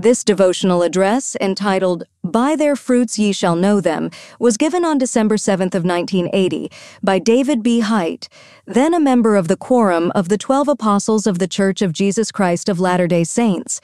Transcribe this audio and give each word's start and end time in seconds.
This 0.00 0.24
devotional 0.24 0.82
address, 0.82 1.36
entitled 1.42 2.04
By 2.24 2.56
Their 2.56 2.74
Fruits 2.74 3.18
Ye 3.18 3.32
Shall 3.32 3.54
Know 3.54 3.82
Them, 3.82 4.08
was 4.38 4.56
given 4.56 4.82
on 4.82 4.96
December 4.96 5.36
7th 5.36 5.74
of 5.74 5.84
1980 5.84 6.72
by 7.02 7.18
David 7.18 7.62
B. 7.62 7.80
Haight, 7.80 8.30
then 8.64 8.94
a 8.94 8.98
member 8.98 9.36
of 9.36 9.48
the 9.48 9.58
Quorum 9.58 10.10
of 10.14 10.30
the 10.30 10.38
Twelve 10.38 10.68
Apostles 10.68 11.26
of 11.26 11.38
the 11.38 11.46
Church 11.46 11.82
of 11.82 11.92
Jesus 11.92 12.32
Christ 12.32 12.70
of 12.70 12.80
Latter-day 12.80 13.24
Saints. 13.24 13.82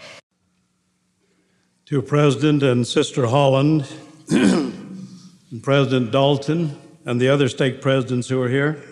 To 1.85 2.01
President 2.01 2.63
and 2.63 2.87
Sister 2.87 3.27
Holland, 3.27 3.87
and 4.31 5.63
President 5.63 6.13
Dalton, 6.13 6.79
and 7.05 7.21
the 7.21 7.29
other 7.29 7.51
stake 7.51 7.83
presidents 7.83 8.31
who 8.31 8.41
are 8.41 8.49
here, 8.49 8.83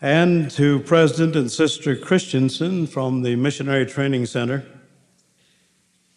and 0.00 0.48
to 0.52 0.78
President 0.78 1.34
and 1.34 1.50
Sister 1.50 1.96
Christensen 1.96 2.86
from 2.86 3.22
the 3.22 3.34
Missionary 3.34 3.84
Training 3.84 4.26
Center, 4.26 4.64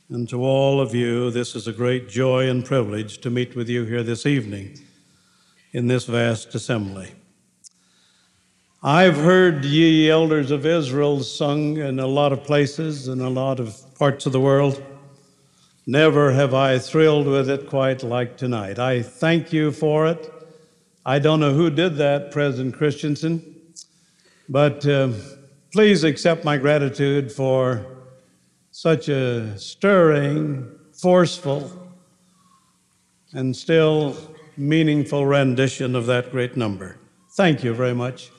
and 0.09 0.29
to 0.29 0.43
all 0.43 0.79
of 0.79 0.93
you, 0.93 1.31
this 1.31 1.55
is 1.55 1.67
a 1.67 1.73
great 1.73 2.07
joy 2.07 2.47
and 2.47 2.63
privilege 2.63 3.17
to 3.19 3.31
meet 3.31 3.55
with 3.55 3.67
you 3.67 3.85
here 3.85 4.03
this 4.03 4.27
evening 4.27 4.77
in 5.71 5.87
this 5.87 6.05
vast 6.05 6.53
assembly. 6.53 7.11
I've 8.83 9.17
heard 9.17 9.65
ye 9.65 10.11
elders 10.11 10.51
of 10.51 10.63
Israel 10.63 11.23
sung 11.23 11.77
in 11.77 11.99
a 11.99 12.05
lot 12.05 12.31
of 12.31 12.43
places 12.43 13.07
in 13.07 13.19
a 13.19 13.29
lot 13.29 13.59
of 13.59 13.81
parts 13.97 14.27
of 14.27 14.31
the 14.31 14.39
world. 14.39 14.83
Never 15.87 16.31
have 16.31 16.53
I 16.53 16.77
thrilled 16.77 17.25
with 17.25 17.49
it 17.49 17.67
quite 17.67 18.03
like 18.03 18.37
tonight. 18.37 18.77
I 18.77 19.01
thank 19.01 19.51
you 19.51 19.71
for 19.71 20.05
it. 20.05 20.31
I 21.03 21.17
don't 21.17 21.39
know 21.39 21.53
who 21.53 21.71
did 21.71 21.95
that, 21.95 22.29
President 22.29 22.75
Christensen, 22.75 23.55
but 24.47 24.85
uh, 24.85 25.13
please 25.73 26.03
accept 26.03 26.45
my 26.45 26.57
gratitude 26.57 27.31
for 27.31 27.94
such 28.75 29.07
a 29.07 29.57
stirring, 29.57 30.69
forceful, 30.91 31.71
and 33.31 33.55
still 33.55 34.17
meaningful 34.57 35.25
rendition 35.25 35.95
of 35.95 36.07
that 36.07 36.29
great 36.29 36.57
number. 36.57 36.97
Thank 37.37 37.63
you 37.63 37.73
very 37.73 37.95
much. 37.95 38.31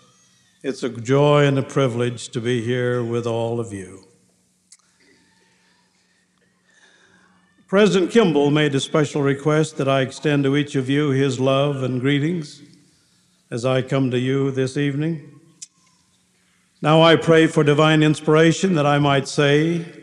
It's 0.63 0.83
a 0.83 0.91
joy 0.91 1.47
and 1.47 1.59
a 1.59 1.63
privilege 1.63 2.29
to 2.29 2.41
be 2.43 2.63
here 2.63 3.03
with 3.03 3.27
all 3.27 3.59
of 3.59 3.73
you. 3.73 4.05
President 7.67 8.11
Kimball 8.11 8.51
made 8.51 8.75
a 8.75 8.81
special 8.81 9.23
request 9.23 9.79
that 9.79 9.89
I 9.89 10.03
extend 10.03 10.45
to 10.45 10.55
each 10.55 10.75
of 10.75 10.91
you 10.91 11.13
his 11.13 11.41
love 11.41 11.83
and 11.83 11.99
greetings 11.99 12.61
as 13.51 13.65
I 13.65 13.81
come 13.81 14.11
to 14.11 14.19
you 14.19 14.51
this 14.51 14.77
evening. 14.77 15.41
Now 16.83 17.01
I 17.01 17.17
pray 17.17 17.47
for 17.47 17.65
divine 17.65 18.03
inspiration 18.03 18.75
that 18.75 18.85
I 18.85 18.99
might 18.99 19.29
say 19.29 20.03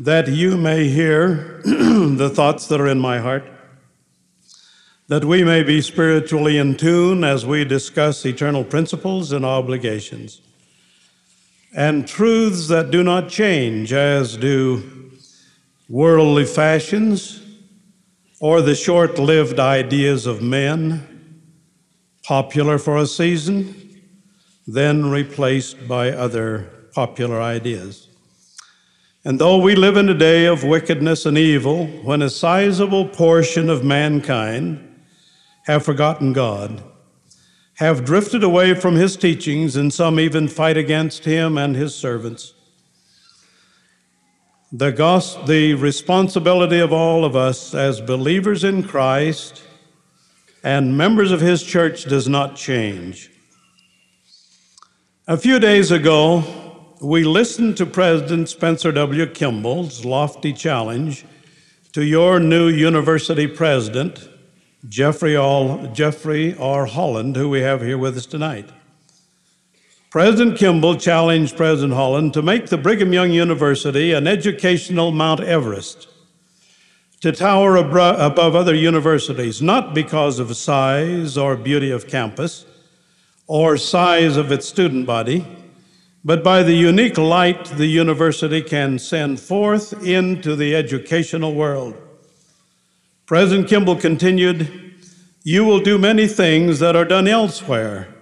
that 0.00 0.28
you 0.28 0.56
may 0.56 0.88
hear 0.88 1.60
the 1.64 2.32
thoughts 2.34 2.66
that 2.68 2.80
are 2.80 2.88
in 2.88 2.98
my 2.98 3.18
heart, 3.18 3.44
that 5.08 5.26
we 5.26 5.44
may 5.44 5.62
be 5.62 5.82
spiritually 5.82 6.56
in 6.56 6.74
tune 6.74 7.22
as 7.22 7.44
we 7.44 7.66
discuss 7.66 8.24
eternal 8.24 8.64
principles 8.64 9.30
and 9.30 9.44
obligations, 9.44 10.40
and 11.76 12.08
truths 12.08 12.68
that 12.68 12.90
do 12.90 13.02
not 13.02 13.28
change, 13.28 13.92
as 13.92 14.38
do 14.38 15.12
worldly 15.86 16.46
fashions 16.46 17.42
or 18.40 18.62
the 18.62 18.74
short 18.74 19.18
lived 19.18 19.60
ideas 19.60 20.24
of 20.24 20.40
men, 20.40 21.42
popular 22.24 22.78
for 22.78 22.96
a 22.96 23.06
season, 23.06 23.74
then 24.66 25.10
replaced 25.10 25.86
by 25.86 26.10
other 26.10 26.88
popular 26.94 27.38
ideas. 27.38 28.09
And 29.24 29.38
though 29.38 29.58
we 29.58 29.74
live 29.74 29.98
in 29.98 30.08
a 30.08 30.14
day 30.14 30.46
of 30.46 30.64
wickedness 30.64 31.26
and 31.26 31.36
evil, 31.36 31.86
when 31.86 32.22
a 32.22 32.30
sizable 32.30 33.06
portion 33.06 33.68
of 33.68 33.84
mankind 33.84 35.02
have 35.66 35.84
forgotten 35.84 36.32
God, 36.32 36.82
have 37.74 38.04
drifted 38.04 38.42
away 38.42 38.72
from 38.72 38.94
his 38.94 39.16
teachings, 39.16 39.76
and 39.76 39.92
some 39.92 40.18
even 40.18 40.48
fight 40.48 40.78
against 40.78 41.26
him 41.26 41.58
and 41.58 41.76
his 41.76 41.94
servants, 41.94 42.54
the, 44.72 44.90
gospel, 44.90 45.44
the 45.44 45.74
responsibility 45.74 46.78
of 46.78 46.92
all 46.92 47.24
of 47.24 47.36
us 47.36 47.74
as 47.74 48.00
believers 48.00 48.64
in 48.64 48.82
Christ 48.82 49.62
and 50.62 50.96
members 50.96 51.30
of 51.32 51.40
his 51.40 51.62
church 51.62 52.04
does 52.04 52.28
not 52.28 52.56
change. 52.56 53.30
A 55.26 55.36
few 55.36 55.58
days 55.58 55.90
ago, 55.90 56.44
we 57.00 57.24
listened 57.24 57.78
to 57.78 57.86
President 57.86 58.48
Spencer 58.48 58.92
W. 58.92 59.26
Kimball's 59.26 60.04
lofty 60.04 60.52
challenge 60.52 61.24
to 61.92 62.04
your 62.04 62.38
new 62.38 62.68
university 62.68 63.46
president, 63.46 64.28
Jeffrey, 64.86 65.34
All, 65.34 65.86
Jeffrey 65.88 66.54
R. 66.58 66.84
Holland, 66.84 67.36
who 67.36 67.48
we 67.48 67.62
have 67.62 67.80
here 67.80 67.96
with 67.96 68.18
us 68.18 68.26
tonight. 68.26 68.68
President 70.10 70.58
Kimball 70.58 70.96
challenged 70.96 71.56
President 71.56 71.94
Holland 71.94 72.34
to 72.34 72.42
make 72.42 72.66
the 72.66 72.76
Brigham 72.76 73.12
Young 73.14 73.30
University 73.30 74.12
an 74.12 74.26
educational 74.26 75.10
Mount 75.10 75.40
Everest, 75.40 76.06
to 77.22 77.32
tower 77.32 77.76
above 77.76 78.54
other 78.54 78.74
universities, 78.74 79.62
not 79.62 79.94
because 79.94 80.38
of 80.38 80.54
size 80.56 81.38
or 81.38 81.56
beauty 81.56 81.90
of 81.90 82.08
campus 82.08 82.66
or 83.46 83.76
size 83.76 84.36
of 84.36 84.52
its 84.52 84.66
student 84.66 85.06
body 85.06 85.46
but 86.24 86.44
by 86.44 86.62
the 86.62 86.74
unique 86.74 87.16
light 87.16 87.64
the 87.76 87.86
university 87.86 88.60
can 88.60 88.98
send 88.98 89.40
forth 89.40 90.04
into 90.04 90.54
the 90.54 90.74
educational 90.74 91.54
world. 91.54 91.96
President 93.26 93.68
Kimball 93.68 93.96
continued, 93.96 94.94
You 95.44 95.64
will 95.64 95.80
do 95.80 95.98
many 95.98 96.26
things 96.26 96.78
that 96.80 96.96
are 96.96 97.04
done 97.04 97.28
elsewhere, 97.28 98.14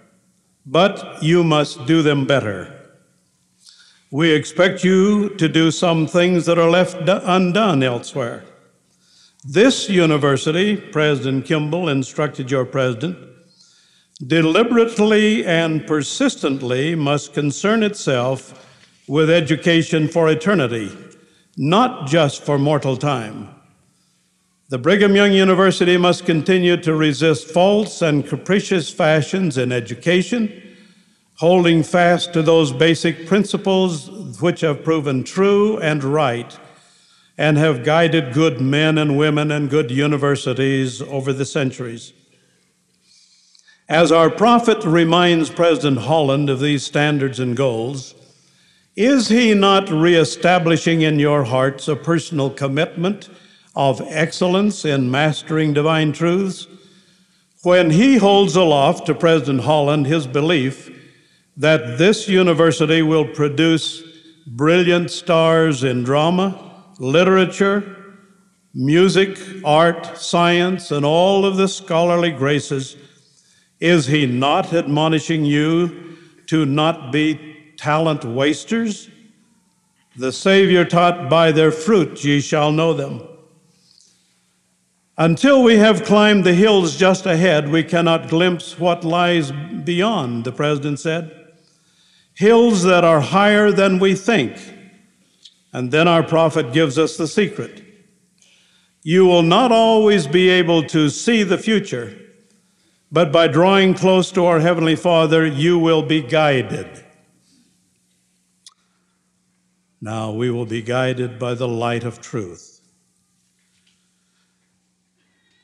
but 0.64 1.22
you 1.22 1.42
must 1.42 1.86
do 1.86 2.02
them 2.02 2.26
better. 2.26 2.74
We 4.10 4.32
expect 4.32 4.84
you 4.84 5.30
to 5.36 5.48
do 5.48 5.70
some 5.70 6.06
things 6.06 6.46
that 6.46 6.58
are 6.58 6.70
left 6.70 7.08
undone 7.08 7.82
elsewhere. 7.82 8.44
This 9.44 9.88
university, 9.88 10.76
President 10.76 11.44
Kimball 11.44 11.88
instructed 11.88 12.50
your 12.50 12.64
president, 12.64 13.18
deliberately 14.26 15.46
and 15.46 15.86
persistently 15.86 16.94
must 16.94 17.34
concern 17.34 17.82
itself 17.82 18.66
with 19.06 19.30
education 19.30 20.08
for 20.08 20.28
eternity, 20.28 20.90
not 21.56 22.06
just 22.06 22.42
for 22.42 22.58
mortal 22.58 22.96
time. 22.96 23.48
The 24.70 24.78
Brigham 24.78 25.16
Young 25.16 25.32
University 25.32 25.96
must 25.96 26.26
continue 26.26 26.76
to 26.78 26.94
resist 26.94 27.48
false 27.48 28.02
and 28.02 28.26
capricious 28.26 28.92
fashions 28.92 29.56
in 29.56 29.72
education, 29.72 30.76
holding 31.36 31.82
fast 31.82 32.32
to 32.34 32.42
those 32.42 32.72
basic 32.72 33.26
principles 33.26 34.10
which 34.42 34.60
have 34.60 34.84
proven 34.84 35.24
true 35.24 35.78
and 35.78 36.04
right 36.04 36.58
and 37.38 37.56
have 37.56 37.84
guided 37.84 38.34
good 38.34 38.60
men 38.60 38.98
and 38.98 39.16
women 39.16 39.52
and 39.52 39.70
good 39.70 39.92
universities 39.92 41.00
over 41.00 41.32
the 41.32 41.46
centuries. 41.46 42.12
As 43.88 44.12
our 44.12 44.28
prophet 44.28 44.84
reminds 44.84 45.48
President 45.48 46.00
Holland 46.00 46.50
of 46.50 46.60
these 46.60 46.84
standards 46.84 47.40
and 47.40 47.56
goals, 47.56 48.14
is 48.94 49.28
he 49.28 49.54
not 49.54 49.88
reestablishing 49.88 51.00
in 51.00 51.18
your 51.18 51.44
hearts 51.44 51.88
a 51.88 51.96
personal 51.96 52.50
commitment 52.50 53.30
of 53.74 54.02
excellence 54.04 54.84
in 54.84 55.10
mastering 55.10 55.72
divine 55.72 56.12
truths? 56.12 56.66
When 57.62 57.88
he 57.88 58.18
holds 58.18 58.56
aloft 58.56 59.06
to 59.06 59.14
President 59.14 59.62
Holland 59.62 60.06
his 60.06 60.26
belief 60.26 60.94
that 61.56 61.96
this 61.96 62.28
university 62.28 63.00
will 63.00 63.26
produce 63.26 64.02
brilliant 64.46 65.10
stars 65.10 65.82
in 65.82 66.04
drama, 66.04 66.84
literature, 66.98 67.96
music, 68.74 69.38
art, 69.64 70.18
science, 70.18 70.90
and 70.90 71.06
all 71.06 71.46
of 71.46 71.56
the 71.56 71.68
scholarly 71.68 72.32
graces 72.32 72.94
is 73.80 74.06
he 74.06 74.26
not 74.26 74.72
admonishing 74.72 75.44
you 75.44 76.16
to 76.46 76.66
not 76.66 77.12
be 77.12 77.74
talent 77.76 78.24
wasters? 78.24 79.08
The 80.16 80.32
Savior 80.32 80.84
taught, 80.84 81.30
By 81.30 81.52
their 81.52 81.70
fruit 81.70 82.24
ye 82.24 82.40
shall 82.40 82.72
know 82.72 82.92
them. 82.92 83.22
Until 85.16 85.62
we 85.62 85.76
have 85.76 86.04
climbed 86.04 86.44
the 86.44 86.54
hills 86.54 86.96
just 86.96 87.26
ahead, 87.26 87.68
we 87.68 87.82
cannot 87.82 88.28
glimpse 88.28 88.78
what 88.78 89.04
lies 89.04 89.50
beyond, 89.50 90.44
the 90.44 90.52
president 90.52 91.00
said. 91.00 91.34
Hills 92.34 92.84
that 92.84 93.02
are 93.04 93.20
higher 93.20 93.72
than 93.72 93.98
we 93.98 94.14
think. 94.14 94.56
And 95.72 95.90
then 95.90 96.06
our 96.06 96.22
prophet 96.22 96.72
gives 96.72 96.98
us 96.98 97.16
the 97.16 97.26
secret. 97.26 97.84
You 99.02 99.26
will 99.26 99.42
not 99.42 99.72
always 99.72 100.26
be 100.26 100.48
able 100.48 100.82
to 100.84 101.08
see 101.08 101.42
the 101.42 101.58
future, 101.58 102.16
but 103.10 103.32
by 103.32 103.48
drawing 103.48 103.94
close 103.94 104.30
to 104.32 104.44
our 104.44 104.60
Heavenly 104.60 104.96
Father, 104.96 105.46
you 105.46 105.78
will 105.78 106.02
be 106.02 106.20
guided. 106.20 107.04
Now 110.00 110.30
we 110.30 110.50
will 110.50 110.66
be 110.66 110.82
guided 110.82 111.38
by 111.38 111.54
the 111.54 111.68
light 111.68 112.04
of 112.04 112.20
truth. 112.20 112.80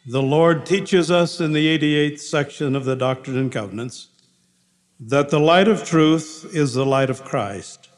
The 0.07 0.23
Lord 0.23 0.67
teaches 0.67 1.11
us 1.11 1.41
in 1.41 1.53
the 1.53 1.79
88th 1.79 2.21
section 2.21 2.75
of 2.75 2.85
the 2.85 2.97
Doctrine 2.97 3.39
and 3.39 3.53
Covenants 3.53 4.09
that 5.01 5.31
the 5.31 5.41
light 5.41 5.69
of 5.69 5.85
truth 5.85 6.51
is 6.53 6.75
the 6.75 6.87
light 6.87 7.11
of 7.11 7.25
Christ. 7.25 7.89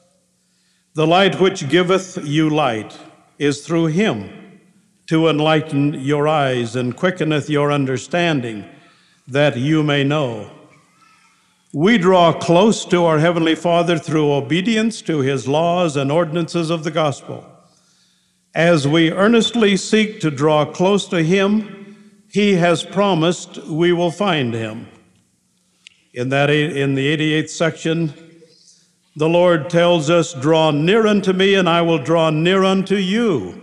The 0.94 1.06
light 1.06 1.40
which 1.40 1.68
giveth 1.68 2.18
you 2.24 2.48
light 2.48 2.98
is 3.38 3.66
through 3.66 3.86
him 3.86 4.60
to 5.06 5.28
enlighten 5.28 5.94
your 5.94 6.26
eyes 6.26 6.74
and 6.74 6.96
quickeneth 6.96 7.50
your 7.50 7.70
understanding 7.70 8.68
that 9.28 9.56
you 9.56 9.82
may 9.82 10.04
know. 10.04 10.50
We 11.72 11.98
draw 11.98 12.32
close 12.32 12.84
to 12.86 13.04
our 13.04 13.18
Heavenly 13.18 13.54
Father 13.54 13.98
through 13.98 14.32
obedience 14.32 15.02
to 15.02 15.18
his 15.18 15.46
laws 15.46 15.96
and 15.96 16.10
ordinances 16.10 16.70
of 16.70 16.84
the 16.84 16.90
gospel. 16.90 17.44
As 18.54 18.88
we 18.88 19.12
earnestly 19.12 19.76
seek 19.76 20.20
to 20.20 20.30
draw 20.30 20.64
close 20.64 21.06
to 21.08 21.22
him, 21.22 22.22
he 22.30 22.54
has 22.54 22.82
promised 22.82 23.58
we 23.64 23.92
will 23.92 24.10
find 24.10 24.54
him. 24.54 24.88
In, 26.14 26.30
that, 26.30 26.48
in 26.48 26.94
the 26.94 27.14
88th 27.14 27.50
section, 27.50 28.14
the 29.16 29.28
Lord 29.28 29.68
tells 29.68 30.08
us, 30.08 30.32
Draw 30.32 30.70
near 30.70 31.06
unto 31.06 31.32
me, 31.32 31.54
and 31.54 31.68
I 31.68 31.82
will 31.82 31.98
draw 31.98 32.30
near 32.30 32.64
unto 32.64 32.96
you. 32.96 33.62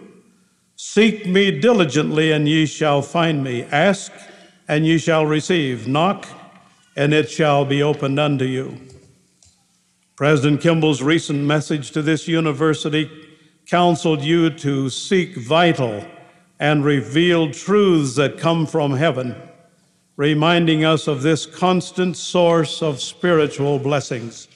Seek 0.75 1.25
me 1.25 1.60
diligently, 1.60 2.31
and 2.31 2.48
ye 2.48 2.65
shall 2.65 3.01
find 3.01 3.44
me. 3.44 3.63
Ask, 3.63 4.12
and 4.68 4.86
ye 4.86 4.98
shall 4.98 5.25
receive. 5.25 5.88
Knock, 5.88 6.27
and 6.95 7.13
it 7.13 7.30
shall 7.30 7.65
be 7.65 7.81
opened 7.83 8.19
unto 8.19 8.45
you. 8.45 8.80
President 10.15 10.62
Kimball's 10.62 11.01
recent 11.01 11.39
message 11.44 11.92
to 11.92 12.01
this 12.01 12.27
university 12.27 13.10
counseled 13.65 14.21
you 14.21 14.50
to 14.50 14.89
seek 14.89 15.36
vital 15.36 16.06
and 16.60 16.86
revealed 16.86 17.54
truths 17.54 18.15
that 18.15 18.38
come 18.38 18.65
from 18.65 18.94
heaven, 18.94 19.36
reminding 20.15 20.86
us 20.86 21.07
of 21.07 21.24
this 21.24 21.45
constant 21.45 22.15
source 22.15 22.81
of 22.81 23.01
spiritual 23.01 23.80
blessings. 23.80 24.48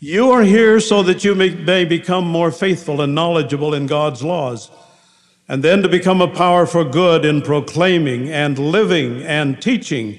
You 0.00 0.32
are 0.32 0.42
here 0.42 0.80
so 0.80 1.02
that 1.04 1.24
you 1.24 1.34
may, 1.34 1.84
become 1.86 2.26
more 2.26 2.50
faithful 2.50 3.00
and 3.00 3.14
knowledgeable 3.14 3.72
in 3.72 3.86
God's 3.86 4.22
laws, 4.22 4.70
and 5.48 5.62
then 5.62 5.82
to 5.82 5.88
become 5.88 6.20
a 6.20 6.28
power 6.28 6.66
for 6.66 6.84
good 6.84 7.24
in 7.24 7.42
proclaiming 7.42 8.30
and 8.30 8.58
living 8.58 9.22
and 9.22 9.60
teaching 9.60 10.18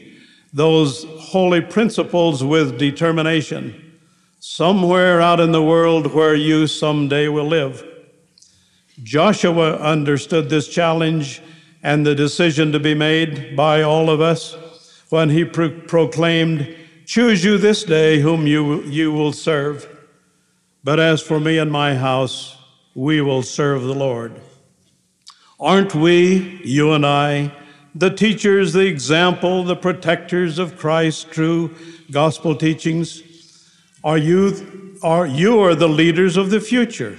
those 0.54 1.06
holy 1.20 1.62
principles 1.62 2.44
with 2.44 2.78
determination, 2.78 4.00
somewhere 4.40 5.20
out 5.20 5.40
in 5.40 5.52
the 5.52 5.64
world 5.64 6.14
where 6.14 6.36
you 6.36 6.68
someday 6.68 7.28
will 7.28 7.48
live. 7.48 7.84
Joshua 9.04 9.76
understood 9.78 10.50
this 10.50 10.68
challenge 10.68 11.42
and 11.84 12.06
the 12.06 12.16
decision 12.16 12.72
to 12.72 12.80
be 12.80 12.94
made 12.94 13.56
by 13.56 13.82
all 13.82 14.10
of 14.10 14.22
us 14.22 14.56
when 15.10 15.30
he 15.30 15.44
pro- 15.44 15.82
proclaimed, 15.82 16.76
Choose 17.06 17.44
you 17.44 17.58
this 17.58 17.84
day 17.84 18.20
whom 18.20 18.48
you, 18.48 18.82
you 18.84 19.12
will 19.12 19.34
serve. 19.34 19.88
But 20.84 21.00
as 21.00 21.22
for 21.22 21.40
me 21.40 21.58
and 21.58 21.72
my 21.72 21.96
house, 21.96 22.58
we 22.96 23.22
will 23.22 23.44
serve 23.44 23.84
the 23.84 23.94
Lord. 23.94 24.40
Aren't 25.60 25.96
we, 25.96 26.60
you 26.66 26.92
and 26.92 27.06
I, 27.06 27.56
the 27.94 28.10
teachers, 28.10 28.74
the 28.74 28.86
example, 28.86 29.64
the 29.64 29.76
protectors 29.76 30.60
of 30.60 30.78
Christ's 30.78 31.24
true 31.24 31.74
gospel 32.12 32.56
teachings? 32.56 33.24
Are 34.04 34.18
you, 34.18 34.98
are, 35.02 35.26
you 35.26 35.60
are 35.62 35.74
the 35.74 35.88
leaders 35.88 36.36
of 36.36 36.50
the 36.50 36.60
future. 36.60 37.18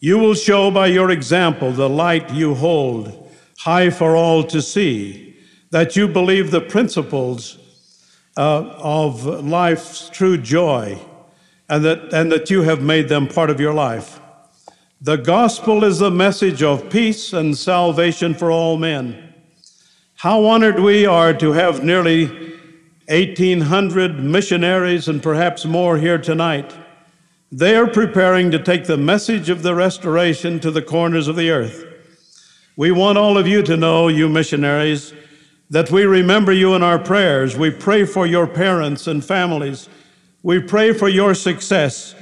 You 0.00 0.18
will 0.18 0.34
show 0.34 0.72
by 0.72 0.88
your 0.88 1.10
example 1.10 1.70
the 1.70 1.88
light 1.88 2.28
you 2.32 2.54
hold 2.54 3.30
high 3.58 3.88
for 3.88 4.16
all 4.16 4.42
to 4.44 4.60
see, 4.60 5.36
that 5.70 5.94
you 5.94 6.08
believe 6.08 6.50
the 6.50 6.60
principles 6.60 7.58
uh, 8.36 8.64
of 8.78 9.24
life's 9.24 10.10
true 10.10 10.36
joy, 10.36 10.98
and 11.68 11.84
that, 11.84 12.12
and 12.12 12.32
that 12.32 12.50
you 12.50 12.62
have 12.62 12.82
made 12.82 13.08
them 13.08 13.28
part 13.28 13.48
of 13.48 13.60
your 13.60 13.72
life. 13.72 14.20
The 15.00 15.16
gospel 15.16 15.84
is 15.84 15.98
the 15.98 16.10
message 16.10 16.62
of 16.62 16.88
peace 16.88 17.32
and 17.32 17.56
salvation 17.56 18.34
for 18.34 18.50
all 18.50 18.76
men. 18.78 19.34
How 20.14 20.44
honored 20.44 20.80
we 20.80 21.04
are 21.04 21.34
to 21.34 21.52
have 21.52 21.84
nearly 21.84 22.26
1,800 23.08 24.22
missionaries 24.24 25.08
and 25.08 25.22
perhaps 25.22 25.64
more 25.64 25.98
here 25.98 26.18
tonight 26.18 26.74
they 27.56 27.76
are 27.76 27.86
preparing 27.86 28.50
to 28.50 28.58
take 28.58 28.86
the 28.86 28.96
message 28.96 29.48
of 29.48 29.62
the 29.62 29.76
restoration 29.76 30.58
to 30.58 30.72
the 30.72 30.82
corners 30.82 31.28
of 31.28 31.36
the 31.36 31.50
earth. 31.50 31.84
We 32.74 32.90
want 32.90 33.16
all 33.16 33.38
of 33.38 33.46
you 33.46 33.62
to 33.62 33.76
know, 33.76 34.08
you 34.08 34.28
missionaries, 34.28 35.14
that 35.70 35.88
we 35.88 36.04
remember 36.04 36.52
you 36.52 36.74
in 36.74 36.82
our 36.82 36.98
prayers. 36.98 37.56
We 37.56 37.70
pray 37.70 38.06
for 38.06 38.26
your 38.26 38.48
parents 38.48 39.06
and 39.06 39.24
families. 39.24 39.88
We 40.42 40.58
pray 40.58 40.92
for 40.92 41.08
your 41.08 41.32
success 41.32 42.16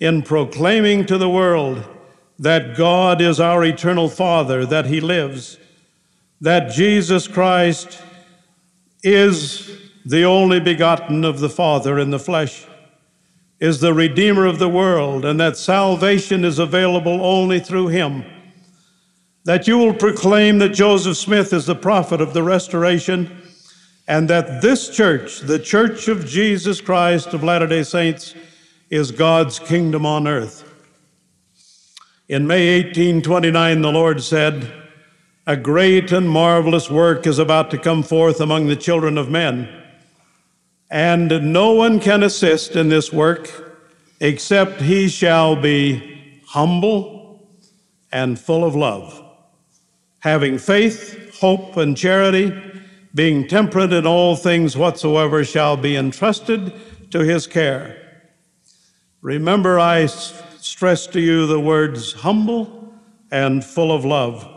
in 0.00 0.22
proclaiming 0.22 1.04
to 1.06 1.18
the 1.18 1.28
world 1.28 1.86
that 2.40 2.76
God 2.76 3.20
is 3.20 3.38
our 3.38 3.64
eternal 3.64 4.08
Father, 4.08 4.66
that 4.66 4.86
He 4.86 5.00
lives, 5.00 5.58
that 6.40 6.72
Jesus 6.72 7.28
Christ 7.28 8.02
is 9.04 9.78
the 10.04 10.24
only 10.24 10.58
begotten 10.58 11.24
of 11.24 11.38
the 11.38 11.48
Father 11.48 11.98
in 11.98 12.10
the 12.10 12.18
flesh 12.18 12.66
is 13.60 13.80
the 13.80 13.92
Redeemer 13.92 14.46
of 14.46 14.58
the 14.58 14.68
world 14.68 15.24
and 15.24 15.38
that 15.38 15.56
salvation 15.56 16.44
is 16.44 16.58
available 16.58 17.22
only 17.24 17.60
through 17.60 17.88
him. 17.88 18.24
That 19.44 19.68
you 19.68 19.76
will 19.76 19.92
proclaim 19.92 20.58
that 20.58 20.70
Joseph 20.70 21.18
Smith 21.18 21.52
is 21.52 21.66
the 21.66 21.74
prophet 21.74 22.20
of 22.20 22.32
the 22.32 22.42
restoration 22.42 23.42
and 24.08 24.28
that 24.28 24.62
this 24.62 24.88
church, 24.88 25.40
the 25.40 25.58
Church 25.58 26.08
of 26.08 26.26
Jesus 26.26 26.80
Christ 26.80 27.28
of 27.34 27.44
Latter 27.44 27.66
day 27.66 27.82
Saints, 27.82 28.34
is 28.88 29.12
God's 29.12 29.58
kingdom 29.58 30.04
on 30.04 30.26
earth. 30.26 30.69
In 32.30 32.46
May 32.46 32.76
1829, 32.84 33.82
the 33.82 33.90
Lord 33.90 34.22
said, 34.22 34.72
A 35.48 35.56
great 35.56 36.12
and 36.12 36.30
marvelous 36.30 36.88
work 36.88 37.26
is 37.26 37.40
about 37.40 37.72
to 37.72 37.76
come 37.76 38.04
forth 38.04 38.40
among 38.40 38.68
the 38.68 38.76
children 38.76 39.18
of 39.18 39.28
men 39.28 39.68
and 40.92 41.52
no 41.52 41.72
one 41.72 41.98
can 41.98 42.22
assist 42.22 42.76
in 42.76 42.88
this 42.88 43.12
work 43.12 43.50
except 44.20 44.80
he 44.80 45.08
shall 45.08 45.56
be 45.56 46.40
humble 46.46 47.48
and 48.12 48.38
full 48.38 48.64
of 48.64 48.76
love, 48.76 49.20
having 50.20 50.56
faith, 50.56 51.40
hope, 51.40 51.76
and 51.76 51.96
charity, 51.96 52.52
being 53.12 53.48
temperate 53.48 53.92
in 53.92 54.06
all 54.06 54.36
things 54.36 54.76
whatsoever 54.76 55.44
shall 55.44 55.76
be 55.76 55.96
entrusted 55.96 56.72
to 57.10 57.24
his 57.24 57.48
care. 57.48 57.96
Remember, 59.20 59.80
I 59.80 60.06
stress 60.80 61.06
to 61.06 61.20
you 61.20 61.46
the 61.46 61.60
words 61.60 62.14
humble 62.14 62.90
and 63.30 63.62
full 63.62 63.92
of 63.92 64.02
love. 64.02 64.48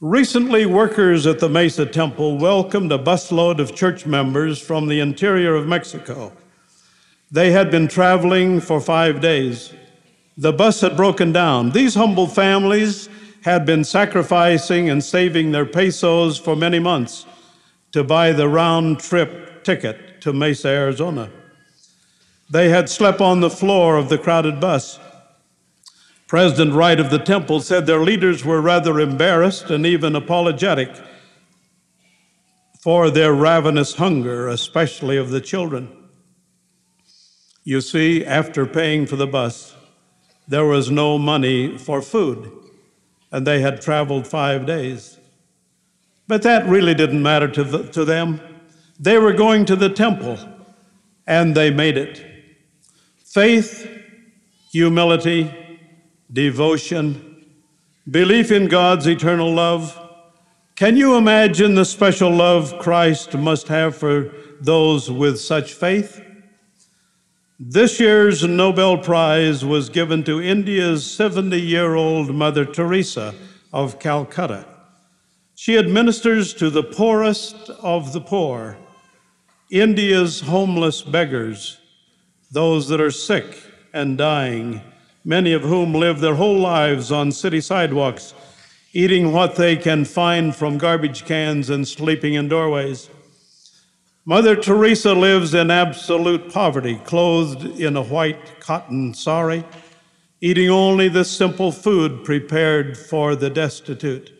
Recently, 0.00 0.64
workers 0.64 1.26
at 1.26 1.40
the 1.40 1.48
Mesa 1.48 1.86
Temple 1.86 2.38
welcomed 2.38 2.92
a 2.92 2.98
busload 2.98 3.58
of 3.58 3.74
church 3.74 4.06
members 4.06 4.60
from 4.60 4.86
the 4.86 5.00
interior 5.00 5.56
of 5.56 5.66
Mexico. 5.66 6.30
They 7.32 7.50
had 7.50 7.68
been 7.68 7.88
traveling 7.88 8.60
for 8.60 8.80
five 8.80 9.20
days. 9.20 9.74
The 10.36 10.52
bus 10.52 10.82
had 10.82 10.96
broken 10.96 11.32
down. 11.32 11.70
These 11.70 11.96
humble 11.96 12.28
families 12.28 13.08
had 13.40 13.66
been 13.66 13.82
sacrificing 13.82 14.88
and 14.88 15.02
saving 15.02 15.50
their 15.50 15.66
pesos 15.66 16.38
for 16.38 16.54
many 16.54 16.78
months 16.78 17.26
to 17.90 18.04
buy 18.04 18.30
the 18.30 18.48
round 18.48 19.00
trip 19.00 19.64
ticket 19.64 20.20
to 20.20 20.32
Mesa, 20.32 20.68
Arizona. 20.68 21.28
They 22.50 22.68
had 22.68 22.88
slept 22.88 23.20
on 23.20 23.40
the 23.40 23.50
floor 23.50 23.96
of 23.96 24.10
the 24.10 24.16
crowded 24.16 24.60
bus. 24.60 25.00
President 26.28 26.74
Wright 26.74 27.00
of 27.00 27.10
the 27.10 27.18
temple 27.18 27.60
said 27.60 27.86
their 27.86 28.02
leaders 28.02 28.44
were 28.44 28.60
rather 28.60 29.00
embarrassed 29.00 29.70
and 29.70 29.86
even 29.86 30.14
apologetic 30.14 30.90
for 32.80 33.10
their 33.10 33.32
ravenous 33.32 33.94
hunger, 33.94 34.46
especially 34.46 35.16
of 35.16 35.30
the 35.30 35.40
children. 35.40 35.88
You 37.64 37.80
see, 37.80 38.24
after 38.24 38.66
paying 38.66 39.06
for 39.06 39.16
the 39.16 39.26
bus, 39.26 39.74
there 40.46 40.66
was 40.66 40.90
no 40.90 41.18
money 41.18 41.78
for 41.78 42.02
food. 42.02 42.52
and 43.30 43.46
they 43.46 43.60
had 43.60 43.80
traveled 43.80 44.26
five 44.26 44.66
days. 44.66 45.18
But 46.26 46.42
that 46.42 46.66
really 46.66 46.94
didn't 46.94 47.22
matter 47.22 47.48
to, 47.48 47.64
the, 47.64 47.82
to 47.88 48.04
them. 48.04 48.40
They 48.98 49.18
were 49.18 49.32
going 49.32 49.64
to 49.66 49.76
the 49.76 49.90
temple, 49.90 50.38
and 51.26 51.54
they 51.54 51.70
made 51.70 51.96
it. 51.96 52.24
Faith, 53.24 53.88
humility, 54.72 55.54
devotion, 56.32 57.44
belief 58.10 58.50
in 58.50 58.68
God's 58.68 59.06
eternal 59.06 59.52
love. 59.52 59.98
Can 60.76 60.96
you 60.96 61.16
imagine 61.16 61.74
the 61.74 61.84
special 61.84 62.30
love 62.30 62.78
Christ 62.78 63.36
must 63.36 63.68
have 63.68 63.96
for 63.96 64.32
those 64.60 65.10
with 65.10 65.40
such 65.40 65.72
faith? 65.72 66.22
This 67.58 67.98
year's 67.98 68.44
Nobel 68.44 68.98
Prize 68.98 69.64
was 69.64 69.88
given 69.88 70.22
to 70.24 70.40
India's 70.40 71.10
70 71.10 71.60
year 71.60 71.96
old 71.96 72.32
Mother 72.32 72.64
Teresa 72.64 73.34
of 73.72 73.98
Calcutta. 73.98 74.64
She 75.56 75.76
administers 75.76 76.54
to 76.54 76.70
the 76.70 76.84
poorest 76.84 77.68
of 77.82 78.12
the 78.12 78.20
poor, 78.20 78.78
India's 79.72 80.42
homeless 80.42 81.02
beggars, 81.02 81.78
those 82.52 82.86
that 82.88 83.00
are 83.00 83.10
sick 83.10 83.60
and 83.92 84.16
dying, 84.16 84.80
many 85.28 85.52
of 85.52 85.60
whom 85.60 85.92
live 85.92 86.20
their 86.20 86.36
whole 86.36 86.58
lives 86.58 87.12
on 87.12 87.30
city 87.30 87.60
sidewalks, 87.60 88.32
eating 88.94 89.30
what 89.30 89.56
they 89.56 89.76
can 89.76 90.02
find 90.02 90.56
from 90.56 90.78
garbage 90.78 91.26
cans 91.26 91.68
and 91.68 91.86
sleeping 91.86 92.32
in 92.32 92.48
doorways. 92.48 93.10
Mother 94.24 94.56
Teresa 94.56 95.12
lives 95.12 95.52
in 95.52 95.70
absolute 95.70 96.50
poverty, 96.50 96.96
clothed 97.04 97.78
in 97.78 97.94
a 97.94 98.02
white 98.02 98.58
cotton 98.58 99.12
sari, 99.12 99.64
eating 100.40 100.70
only 100.70 101.10
the 101.10 101.26
simple 101.26 101.72
food 101.72 102.24
prepared 102.24 102.96
for 102.96 103.36
the 103.36 103.50
destitute. 103.50 104.32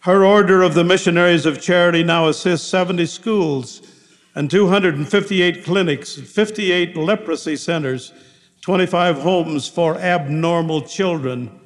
Her 0.00 0.24
order 0.24 0.62
of 0.62 0.72
the 0.72 0.84
Missionaries 0.84 1.44
of 1.44 1.60
Charity 1.60 2.02
now 2.02 2.28
assists 2.28 2.66
70 2.66 3.04
schools 3.04 3.82
and 4.34 4.50
258 4.50 5.64
clinics, 5.64 6.14
58 6.14 6.96
leprosy 6.96 7.56
centers, 7.56 8.14
25 8.66 9.20
homes 9.20 9.68
for 9.68 9.96
abnormal 9.96 10.82
children, 10.82 11.60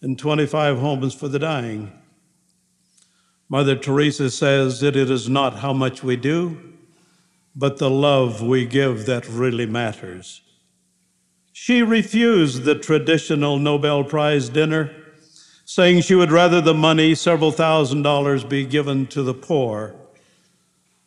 and 0.00 0.16
25 0.16 0.78
homes 0.78 1.12
for 1.12 1.26
the 1.26 1.40
dying. 1.40 1.90
Mother 3.48 3.74
Teresa 3.74 4.30
says 4.30 4.78
that 4.78 4.94
it 4.94 5.10
is 5.10 5.28
not 5.28 5.56
how 5.56 5.72
much 5.72 6.04
we 6.04 6.14
do, 6.14 6.56
but 7.56 7.78
the 7.78 7.90
love 7.90 8.42
we 8.42 8.64
give 8.64 9.06
that 9.06 9.28
really 9.28 9.66
matters. 9.66 10.40
She 11.52 11.82
refused 11.82 12.62
the 12.62 12.76
traditional 12.76 13.58
Nobel 13.58 14.04
Prize 14.04 14.48
dinner, 14.48 14.92
saying 15.64 16.02
she 16.02 16.14
would 16.14 16.30
rather 16.30 16.60
the 16.60 16.74
money, 16.74 17.16
several 17.16 17.50
thousand 17.50 18.02
dollars, 18.02 18.44
be 18.44 18.64
given 18.64 19.08
to 19.08 19.24
the 19.24 19.34
poor. 19.34 19.96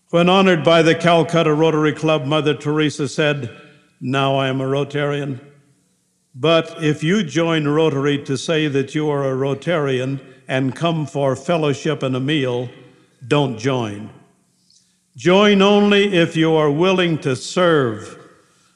When 0.10 0.27
honored 0.27 0.65
by 0.65 0.81
the 0.81 0.96
Calcutta 0.96 1.53
Rotary 1.53 1.93
Club, 1.93 2.25
Mother 2.25 2.55
Teresa 2.55 3.08
said, 3.08 3.68
Now 4.01 4.35
I 4.37 4.47
am 4.47 4.61
a 4.61 4.65
Rotarian. 4.65 5.39
But 6.35 6.83
if 6.83 7.03
you 7.03 7.23
join 7.23 7.67
Rotary 7.67 8.23
to 8.23 8.37
say 8.37 8.67
that 8.67 8.95
you 8.95 9.09
are 9.09 9.23
a 9.23 9.35
Rotarian, 9.35 10.21
and 10.49 10.75
come 10.75 11.05
for 11.05 11.35
fellowship 11.35 12.01
and 12.01 12.15
a 12.15 12.19
meal, 12.19 12.69
don't 13.25 13.59
join. 13.59 14.09
Join 15.15 15.61
only 15.61 16.15
if 16.15 16.35
you 16.35 16.55
are 16.55 16.71
willing 16.71 17.19
to 17.19 17.35
serve 17.35 18.17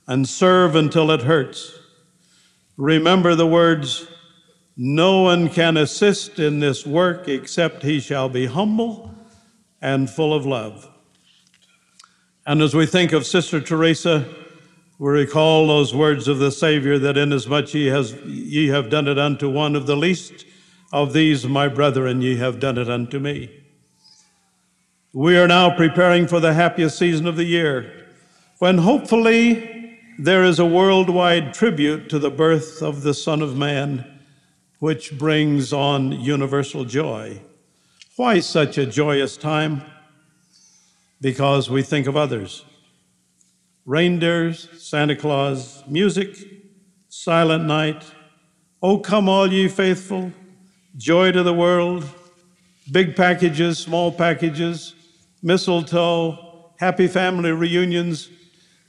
and 0.06 0.30
serve 0.30 0.76
until 0.76 1.10
it 1.10 1.24
hurts. 1.24 1.80
Remember 2.78 3.34
the 3.34 3.48
words, 3.48 4.08
No 4.78 5.22
one 5.22 5.50
can 5.50 5.78
assist 5.78 6.38
in 6.38 6.60
this 6.60 6.86
work 6.86 7.28
except 7.28 7.82
he 7.82 8.00
shall 8.00 8.30
be 8.30 8.46
humble 8.46 9.16
and 9.82 10.10
full 10.10 10.34
of 10.34 10.46
love. 10.46 10.88
And 12.46 12.62
as 12.62 12.76
we 12.76 12.86
think 12.86 13.14
of 13.14 13.26
Sister 13.26 13.60
Teresa, 13.60 14.28
recall 15.12 15.68
those 15.68 15.94
words 15.94 16.28
of 16.28 16.40
the 16.40 16.52
Savior 16.52 16.98
that 17.00 17.18
inasmuch 17.18 17.74
ye, 17.74 17.88
has, 17.88 18.14
ye 18.26 18.68
have 18.70 18.90
done 18.90 19.08
it 19.08 19.20
unto 19.20 19.50
one 19.50 19.76
of 19.76 19.86
the 19.86 19.98
least 19.98 20.46
of 20.94 21.12
these, 21.14 21.46
my 21.46 21.68
brethren, 21.68 22.22
ye 22.22 22.38
have 22.38 22.60
done 22.60 22.78
it 22.78 22.90
unto 22.90 23.20
me. 23.20 23.50
We 25.12 25.38
are 25.38 25.48
now 25.48 25.76
preparing 25.76 26.28
for 26.28 26.40
the 26.40 26.54
happiest 26.54 26.98
season 26.98 27.28
of 27.28 27.36
the 27.36 27.44
year, 27.44 28.08
when 28.60 28.78
hopefully 28.78 30.00
there 30.18 30.44
is 30.44 30.60
a 30.60 30.66
worldwide 30.66 31.54
tribute 31.54 32.10
to 32.10 32.20
the 32.20 32.32
birth 32.32 32.82
of 32.82 33.02
the 33.02 33.14
Son 33.14 33.42
of 33.42 33.58
Man, 33.58 34.06
which 34.80 35.18
brings 35.18 35.74
on 35.74 36.12
universal 36.12 36.86
joy. 36.86 37.42
Why 38.16 38.40
such 38.40 38.78
a 38.78 38.86
joyous 38.86 39.38
time? 39.38 39.84
Because 41.20 41.70
we 41.70 41.82
think 41.82 42.06
of 42.06 42.16
others. 42.16 42.64
Reindeers, 43.86 44.70
Santa 44.82 45.16
Claus, 45.16 45.84
music, 45.88 46.38
silent 47.10 47.66
night. 47.66 48.06
Oh, 48.82 48.98
come, 48.98 49.28
all 49.28 49.52
ye 49.52 49.68
faithful, 49.68 50.32
joy 50.96 51.34
to 51.34 51.44
the 51.44 51.54
world, 51.54 52.06
big 52.92 53.16
packages, 53.16 53.78
small 53.80 54.10
packages, 54.10 54.96
mistletoe, 55.42 56.72
happy 56.80 57.08
family 57.08 57.52
reunions. 57.52 58.30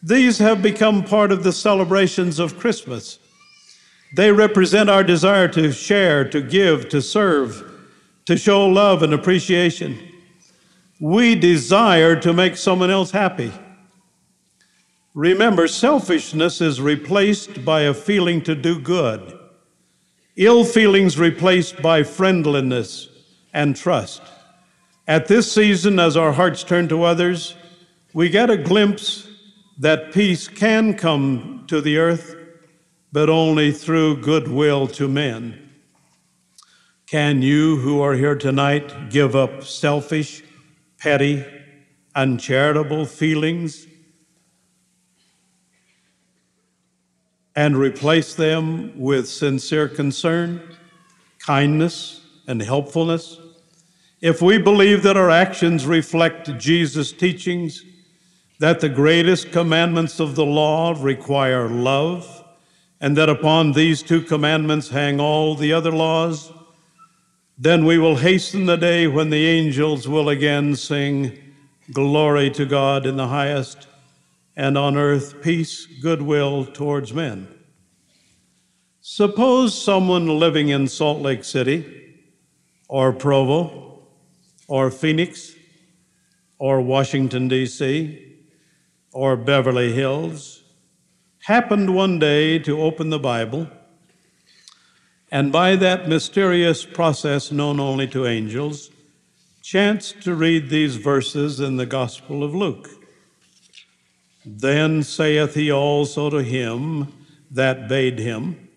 These 0.01 0.39
have 0.39 0.63
become 0.63 1.03
part 1.03 1.33
of 1.33 1.43
the 1.43 1.53
celebrations 1.53 2.39
of 2.39 2.59
Christmas. 2.59 3.19
They 4.15 4.31
represent 4.31 4.89
our 4.89 5.03
desire 5.03 5.49
to 5.49 5.73
share, 5.73 6.29
to 6.29 6.41
give, 6.41 6.89
to 6.91 7.03
serve, 7.03 7.65
to 8.27 8.37
show 8.37 8.65
love 8.65 9.03
and 9.03 9.13
appreciation. 9.13 9.99
We 11.01 11.35
desire 11.35 12.15
to 12.21 12.33
make 12.33 12.57
someone 12.57 12.91
else 12.91 13.11
happy. 13.11 13.53
Remember, 15.15 15.69
selfishness 15.69 16.61
is 16.61 16.81
replaced 16.81 17.65
by 17.65 17.83
a 17.83 17.95
feeling 17.95 18.43
to 18.43 18.55
do 18.55 18.79
good 18.79 19.39
ill 20.37 20.65
feelings 20.65 21.19
replaced 21.19 21.81
by 21.81 22.03
friendliness 22.03 23.09
and 23.53 23.77
trust. 23.77 24.23
At 25.07 25.29
this 25.29 25.53
season, 25.53 25.99
as 26.01 26.17
our 26.17 26.33
hearts 26.33 26.65
turn 26.65 26.89
to 26.89 27.05
others, 27.05 27.55
we 28.13 28.29
get 28.29 28.51
a 28.51 28.57
glimpse 28.57 29.29
that 29.79 30.13
peace 30.13 30.49
can 30.49 30.95
come 30.95 31.65
to 31.69 31.81
the 31.81 31.99
earth, 31.99 32.37
but 33.13 33.29
only 33.29 33.71
through 33.71 34.23
goodwill 34.23 34.89
to 34.89 35.07
men. 35.07 35.71
Can 37.07 37.43
you 37.43 37.77
who 37.77 38.01
are 38.01 38.15
here 38.15 38.35
tonight 38.35 39.11
give 39.11 39.37
up 39.37 39.63
selfish, 39.63 40.43
petty, 40.99 41.45
uncharitable 42.17 43.05
feelings 43.05 43.87
and 47.57 47.77
replace 47.77 48.35
them 48.35 48.99
with 48.99 49.29
sincere 49.29 49.89
concern, 49.89 50.77
kindness, 51.39 52.21
and 52.47 52.61
helpfulness, 52.61 53.39
if 54.21 54.41
we 54.41 54.59
believe 54.59 55.03
that 55.03 55.17
our 55.17 55.31
actions 55.31 55.87
reflect 55.87 56.59
Jesus' 56.59 57.13
teachings, 57.13 57.85
that 58.59 58.81
the 58.81 58.89
greatest 58.89 59.53
commandments 59.53 60.19
of 60.19 60.35
the 60.35 60.45
law 60.45 60.97
require 60.99 61.69
love, 61.69 62.45
and 63.01 63.17
that 63.17 63.29
upon 63.29 63.73
these 63.73 64.03
two 64.03 64.23
commandments 64.23 64.89
hang 64.89 65.21
all 65.21 65.55
the 65.55 65.73
other 65.73 65.93
laws, 65.93 66.53
then 67.59 67.85
we 67.85 67.99
will 67.99 68.17
hasten 68.17 68.67
the 68.67 68.77
day 68.77 69.07
when 69.07 69.31
the 69.31 69.47
angels 69.47 70.09
will 70.09 70.29
again 70.29 70.75
sing, 70.75 71.39
Glory 71.93 72.51
to 72.51 72.65
God 72.65 73.05
in 73.05 73.17
the 73.17 73.29
highest 73.29 73.87
and 74.57 74.79
on 74.79 74.97
earth 74.97 75.43
peace, 75.43 75.87
goodwill 75.87 76.65
towards 76.65 77.13
men. 77.13 77.49
Suppose 79.01 79.81
someone 79.81 80.39
living 80.39 80.69
in 80.69 80.89
Salt 80.89 81.21
Lake 81.21 81.45
City, 81.45 81.85
or 82.89 83.13
Provo, 83.13 84.09
or 84.69 84.91
Phoenix, 84.91 85.55
or 86.59 86.81
Washington, 86.81 87.49
D.C., 87.49 88.21
or 89.13 89.37
Beverly 89.37 89.93
Hills 89.93 90.63
happened 91.45 91.95
one 91.95 92.19
day 92.19 92.59
to 92.59 92.81
open 92.81 93.11
the 93.11 93.19
Bible, 93.19 93.69
and 95.31 95.53
by 95.53 95.77
that 95.77 96.09
mysterious 96.09 96.87
process 96.87 97.53
known 97.53 97.79
only 97.79 98.07
to 98.09 98.27
angels, 98.27 98.91
chanced 99.63 100.23
to 100.23 100.35
read 100.35 100.71
these 100.71 100.97
verses 100.97 101.61
in 101.61 101.77
the 101.77 101.85
Gospel 101.87 102.43
of 102.43 102.55
Luke. 102.55 102.89
Then 104.45 105.03
saith 105.03 105.55
he 105.55 105.73
also 105.73 106.29
to 106.31 106.43
him 106.43 107.13
that 107.51 107.89
bade 107.89 108.19
him, 108.19 108.69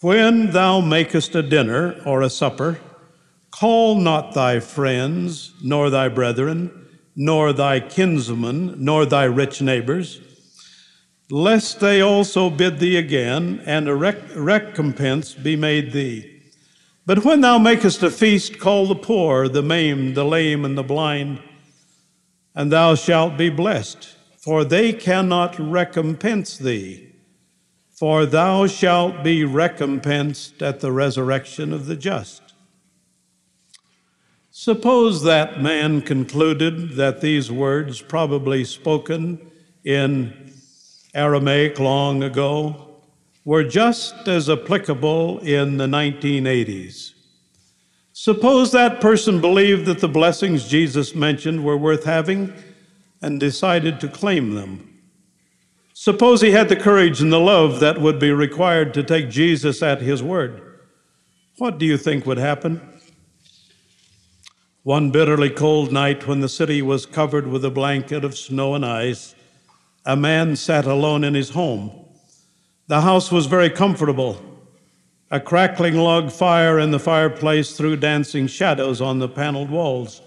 When 0.00 0.50
thou 0.50 0.80
makest 0.80 1.34
a 1.34 1.42
dinner 1.42 2.00
or 2.04 2.22
a 2.22 2.30
supper, 2.30 2.80
call 3.50 4.00
not 4.00 4.34
thy 4.34 4.60
friends, 4.60 5.52
nor 5.62 5.90
thy 5.90 6.08
brethren, 6.08 6.88
nor 7.14 7.52
thy 7.52 7.80
kinsmen, 7.80 8.74
nor 8.78 9.06
thy 9.06 9.24
rich 9.24 9.62
neighbors, 9.62 10.20
lest 11.30 11.80
they 11.80 12.00
also 12.00 12.50
bid 12.50 12.78
thee 12.78 12.96
again, 12.96 13.62
and 13.64 13.88
a 13.88 13.94
rec- 13.94 14.34
recompense 14.34 15.34
be 15.34 15.56
made 15.56 15.92
thee. 15.92 16.42
But 17.06 17.24
when 17.24 17.40
thou 17.40 17.58
makest 17.58 18.02
a 18.02 18.10
feast, 18.10 18.58
call 18.58 18.86
the 18.86 18.96
poor, 18.96 19.48
the 19.48 19.62
maimed, 19.62 20.16
the 20.16 20.24
lame, 20.24 20.64
and 20.64 20.76
the 20.76 20.82
blind, 20.82 21.40
and 22.54 22.72
thou 22.72 22.96
shalt 22.96 23.36
be 23.36 23.48
blessed, 23.48 24.15
for 24.46 24.64
they 24.64 24.92
cannot 24.92 25.58
recompense 25.58 26.56
thee. 26.56 27.12
For 27.90 28.24
thou 28.24 28.68
shalt 28.68 29.24
be 29.24 29.42
recompensed 29.42 30.62
at 30.62 30.78
the 30.78 30.92
resurrection 30.92 31.72
of 31.72 31.86
the 31.86 31.96
just. 31.96 32.54
Suppose 34.52 35.24
that 35.24 35.60
man 35.60 36.00
concluded 36.00 36.92
that 36.92 37.20
these 37.20 37.50
words, 37.50 38.00
probably 38.00 38.62
spoken 38.62 39.50
in 39.82 40.52
Aramaic 41.12 41.80
long 41.80 42.22
ago, 42.22 43.00
were 43.44 43.64
just 43.64 44.28
as 44.28 44.48
applicable 44.48 45.40
in 45.40 45.76
the 45.76 45.86
1980s. 45.86 47.14
Suppose 48.12 48.70
that 48.70 49.00
person 49.00 49.40
believed 49.40 49.86
that 49.86 49.98
the 49.98 50.08
blessings 50.08 50.68
Jesus 50.68 51.16
mentioned 51.16 51.64
were 51.64 51.76
worth 51.76 52.04
having 52.04 52.54
and 53.22 53.40
decided 53.40 54.00
to 54.00 54.08
claim 54.08 54.54
them. 54.54 55.00
Suppose 55.94 56.42
he 56.42 56.50
had 56.50 56.68
the 56.68 56.76
courage 56.76 57.20
and 57.20 57.32
the 57.32 57.40
love 57.40 57.80
that 57.80 58.00
would 58.00 58.18
be 58.18 58.30
required 58.30 58.92
to 58.94 59.02
take 59.02 59.30
Jesus 59.30 59.82
at 59.82 60.02
his 60.02 60.22
word. 60.22 60.62
What 61.58 61.78
do 61.78 61.86
you 61.86 61.96
think 61.96 62.26
would 62.26 62.38
happen? 62.38 62.80
One 64.82 65.10
bitterly 65.10 65.50
cold 65.50 65.90
night, 65.90 66.28
when 66.28 66.40
the 66.40 66.48
city 66.48 66.82
was 66.82 67.06
covered 67.06 67.46
with 67.46 67.64
a 67.64 67.70
blanket 67.70 68.24
of 68.24 68.36
snow 68.36 68.74
and 68.74 68.84
ice, 68.84 69.34
a 70.04 70.14
man 70.14 70.54
sat 70.54 70.84
alone 70.84 71.24
in 71.24 71.34
his 71.34 71.50
home. 71.50 71.90
The 72.86 73.00
house 73.00 73.32
was 73.32 73.46
very 73.46 73.70
comfortable. 73.70 74.40
A 75.30 75.40
crackling 75.40 75.96
log 75.96 76.30
fire 76.30 76.78
in 76.78 76.92
the 76.92 77.00
fireplace 77.00 77.76
threw 77.76 77.96
dancing 77.96 78.46
shadows 78.46 79.00
on 79.00 79.18
the 79.18 79.28
paneled 79.28 79.70
walls. 79.70 80.20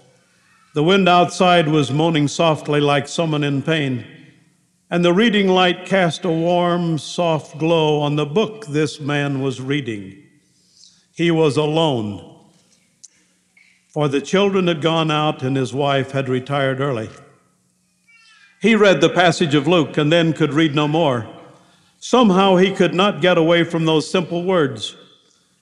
The 0.74 0.82
wind 0.82 1.08
outside 1.08 1.68
was 1.68 1.90
moaning 1.90 2.28
softly 2.28 2.80
like 2.80 3.08
someone 3.08 3.44
in 3.44 3.62
pain, 3.62 4.06
and 4.90 5.04
the 5.04 5.12
reading 5.12 5.48
light 5.48 5.86
cast 5.86 6.24
a 6.24 6.30
warm, 6.30 6.98
soft 6.98 7.58
glow 7.58 8.00
on 8.00 8.16
the 8.16 8.26
book 8.26 8.66
this 8.66 9.00
man 9.00 9.40
was 9.40 9.60
reading. 9.60 10.22
He 11.14 11.30
was 11.30 11.56
alone 11.56 12.30
for 13.90 14.06
the 14.06 14.20
children 14.20 14.68
had 14.68 14.80
gone 14.80 15.10
out 15.10 15.42
and 15.42 15.56
his 15.56 15.74
wife 15.74 16.12
had 16.12 16.28
retired 16.28 16.80
early. 16.80 17.10
He 18.62 18.76
read 18.76 19.00
the 19.00 19.08
passage 19.08 19.54
of 19.54 19.66
Luke 19.66 19.96
and 19.96 20.12
then 20.12 20.32
could 20.32 20.54
read 20.54 20.76
no 20.76 20.86
more. 20.86 21.28
Somehow 21.98 22.56
he 22.56 22.72
could 22.72 22.94
not 22.94 23.20
get 23.20 23.36
away 23.36 23.64
from 23.64 23.86
those 23.86 24.08
simple 24.08 24.44
words. 24.44 24.96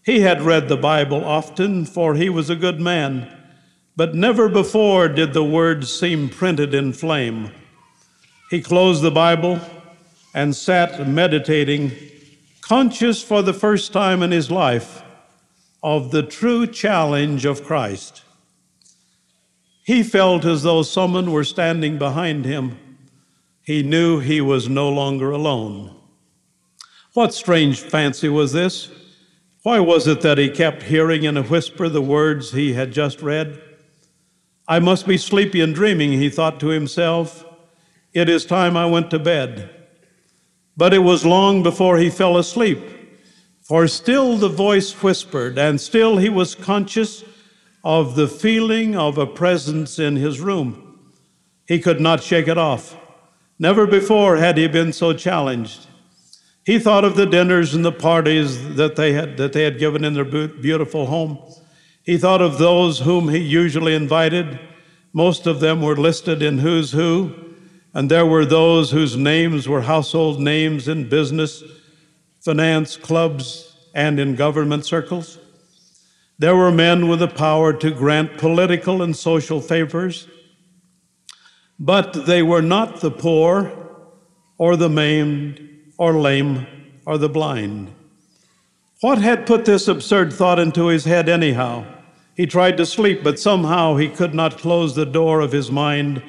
He 0.05 0.21
had 0.21 0.43
read 0.43 0.69
the 0.69 0.77
Bible 0.77 1.25
often, 1.25 1.87
for 1.87 2.15
he 2.15 2.29
was 2.29 2.51
a 2.51 2.57
good 2.57 2.81
man, 2.81 3.35
but 3.99 4.15
never 4.15 4.49
before 4.49 5.09
did 5.09 5.33
the 5.33 5.43
words 5.43 5.93
seem 5.93 6.29
printed 6.29 6.73
in 6.73 6.93
flame. 6.93 7.51
He 8.49 8.63
closed 8.63 9.03
the 9.03 9.11
Bible 9.11 9.59
and 10.33 10.55
sat 10.55 11.09
meditating, 11.09 11.91
conscious 12.61 13.25
for 13.25 13.43
the 13.43 13.53
first 13.53 13.93
time 13.93 14.23
in 14.23 14.31
his 14.31 14.53
life 14.53 15.03
of 15.83 16.13
the 16.13 16.23
true 16.23 16.65
challenge 16.65 17.45
of 17.45 17.65
Christ. 17.65 18.23
He 19.85 20.05
felt 20.05 20.45
as 20.45 20.63
though 20.63 20.85
someone 20.85 21.33
were 21.33 21.43
standing 21.43 21.99
behind 21.99 22.45
him. 22.45 22.79
He 23.65 23.83
knew 23.83 24.21
he 24.21 24.41
was 24.41 24.69
no 24.69 24.89
longer 24.89 25.33
alone. 25.33 25.93
What 27.15 27.35
strange 27.35 27.81
fancy 27.81 28.29
was 28.29 28.53
this? 28.53 28.91
Why 29.65 29.81
was 29.81 30.07
it 30.07 30.21
that 30.21 30.39
he 30.39 30.51
kept 30.51 30.85
hearing 30.85 31.25
in 31.25 31.37
a 31.37 31.43
whisper 31.43 31.89
the 31.89 32.01
words 32.01 32.53
he 32.53 32.75
had 32.75 32.93
just 32.93 33.23
read? 33.23 33.61
I 34.69 34.81
must 34.81 35.07
be 35.07 35.17
sleepy 35.17 35.63
and 35.63 35.75
dreaming, 35.75 36.13
he 36.13 36.29
thought 36.29 36.61
to 36.61 36.69
himself. 36.69 37.45
It 38.13 38.29
is 38.29 38.45
time 38.45 38.77
I 38.77 38.85
went 38.85 39.11
to 39.11 39.19
bed. 39.19 39.71
But 40.77 40.93
it 40.93 40.99
was 40.99 41.25
long 41.25 41.63
before 41.63 41.97
he 41.97 42.11
fell 42.11 42.37
asleep. 42.37 42.79
For 43.63 43.89
still 43.89 44.37
the 44.37 44.49
voice 44.49 45.03
whispered, 45.03 45.59
and 45.59 45.81
still 45.81 46.19
he 46.19 46.29
was 46.29 46.55
conscious 46.55 47.25
of 47.83 48.15
the 48.15 48.29
feeling 48.29 48.95
of 48.95 49.17
a 49.17 49.27
presence 49.27 49.99
in 49.99 50.17
his 50.17 50.41
room. 50.41 51.13
He 51.67 51.79
could 51.79 52.01
not 52.01 52.23
shake 52.23 52.49
it 52.49 52.59
off. 52.59 52.97
Never 53.59 53.87
before 53.87 54.37
had 54.37 54.57
he 54.57 54.69
been 54.69 54.93
so 54.93 55.13
challenged. 55.13 55.87
He 56.65 56.79
thought 56.79 57.05
of 57.05 57.17
the 57.17 57.27
dinners 57.27 57.75
and 57.75 57.85
the 57.85 57.93
parties 57.93 58.77
that 58.77 58.97
they 58.97 59.15
had, 59.15 59.39
that 59.39 59.55
they 59.55 59.65
had 59.65 59.79
given 59.79 60.05
in 60.05 60.13
their 60.15 60.25
beautiful 60.25 61.07
home. 61.07 61.39
He 62.09 62.17
thought 62.17 62.41
of 62.41 62.57
those 62.57 63.01
whom 63.01 63.29
he 63.29 63.37
usually 63.37 63.95
invited. 63.95 64.59
Most 65.13 65.47
of 65.47 65.61
them 65.61 65.83
were 65.83 65.95
listed 65.95 66.43
in 66.43 66.57
Who's 66.57 66.93
Who, 66.93 67.35
and 67.93 68.11
there 68.11 68.25
were 68.25 68.47
those 68.47 68.93
whose 68.93 69.15
names 69.15 69.69
were 69.69 69.83
household 69.83 70.41
names 70.41 70.89
in 70.89 71.11
business 71.11 71.63
finance 72.41 72.97
clubs, 72.97 73.77
and 73.95 74.19
in 74.19 74.37
government 74.37 74.87
circles. 74.87 75.39
There 76.39 76.57
were 76.57 76.73
men 76.73 77.09
with 77.09 77.19
the 77.19 77.29
power 77.29 77.75
to 77.75 77.91
grant 77.91 78.39
political 78.39 79.03
and 79.03 79.15
social 79.15 79.61
favors, 79.61 80.29
but 81.79 82.25
they 82.25 82.43
were 82.43 82.63
not 82.63 83.03
the 83.03 83.11
poor 83.11 83.71
or 84.57 84.77
the 84.77 84.89
maimed 84.89 85.61
or 85.99 86.15
lame 86.15 86.67
or 87.05 87.19
the 87.19 87.29
blind. 87.29 87.93
What 89.03 89.19
had 89.19 89.47
put 89.47 89.67
this 89.67 89.89
absurd 89.89 90.33
thought 90.33 90.59
into 90.59 90.87
his 90.87 91.05
head, 91.05 91.29
anyhow? 91.29 91.97
He 92.39 92.47
tried 92.47 92.77
to 92.77 92.87
sleep, 92.87 93.25
but 93.25 93.41
somehow 93.41 93.97
he 93.97 94.09
could 94.09 94.33
not 94.33 94.59
close 94.59 94.95
the 94.95 95.05
door 95.05 95.41
of 95.41 95.51
his 95.51 95.73
mind 95.73 96.23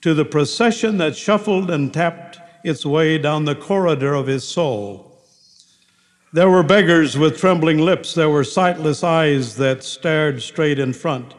to 0.00 0.12
the 0.12 0.24
procession 0.24 0.98
that 0.98 1.14
shuffled 1.14 1.70
and 1.70 1.94
tapped 1.94 2.40
its 2.64 2.84
way 2.84 3.16
down 3.16 3.44
the 3.44 3.54
corridor 3.54 4.12
of 4.12 4.26
his 4.26 4.42
soul. 4.42 5.22
There 6.32 6.50
were 6.50 6.64
beggars 6.64 7.16
with 7.16 7.38
trembling 7.38 7.78
lips. 7.78 8.12
There 8.12 8.28
were 8.28 8.42
sightless 8.42 9.04
eyes 9.04 9.54
that 9.54 9.84
stared 9.84 10.42
straight 10.42 10.80
in 10.80 10.92
front, 10.92 11.32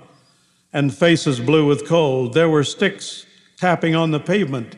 and 0.72 0.96
faces 0.96 1.42
blue 1.42 1.68
with 1.68 1.86
cold. 1.86 2.34
There 2.34 2.50
were 2.50 2.64
sticks 2.64 3.26
tapping 3.58 3.94
on 3.94 4.12
the 4.12 4.22
pavement. 4.22 4.78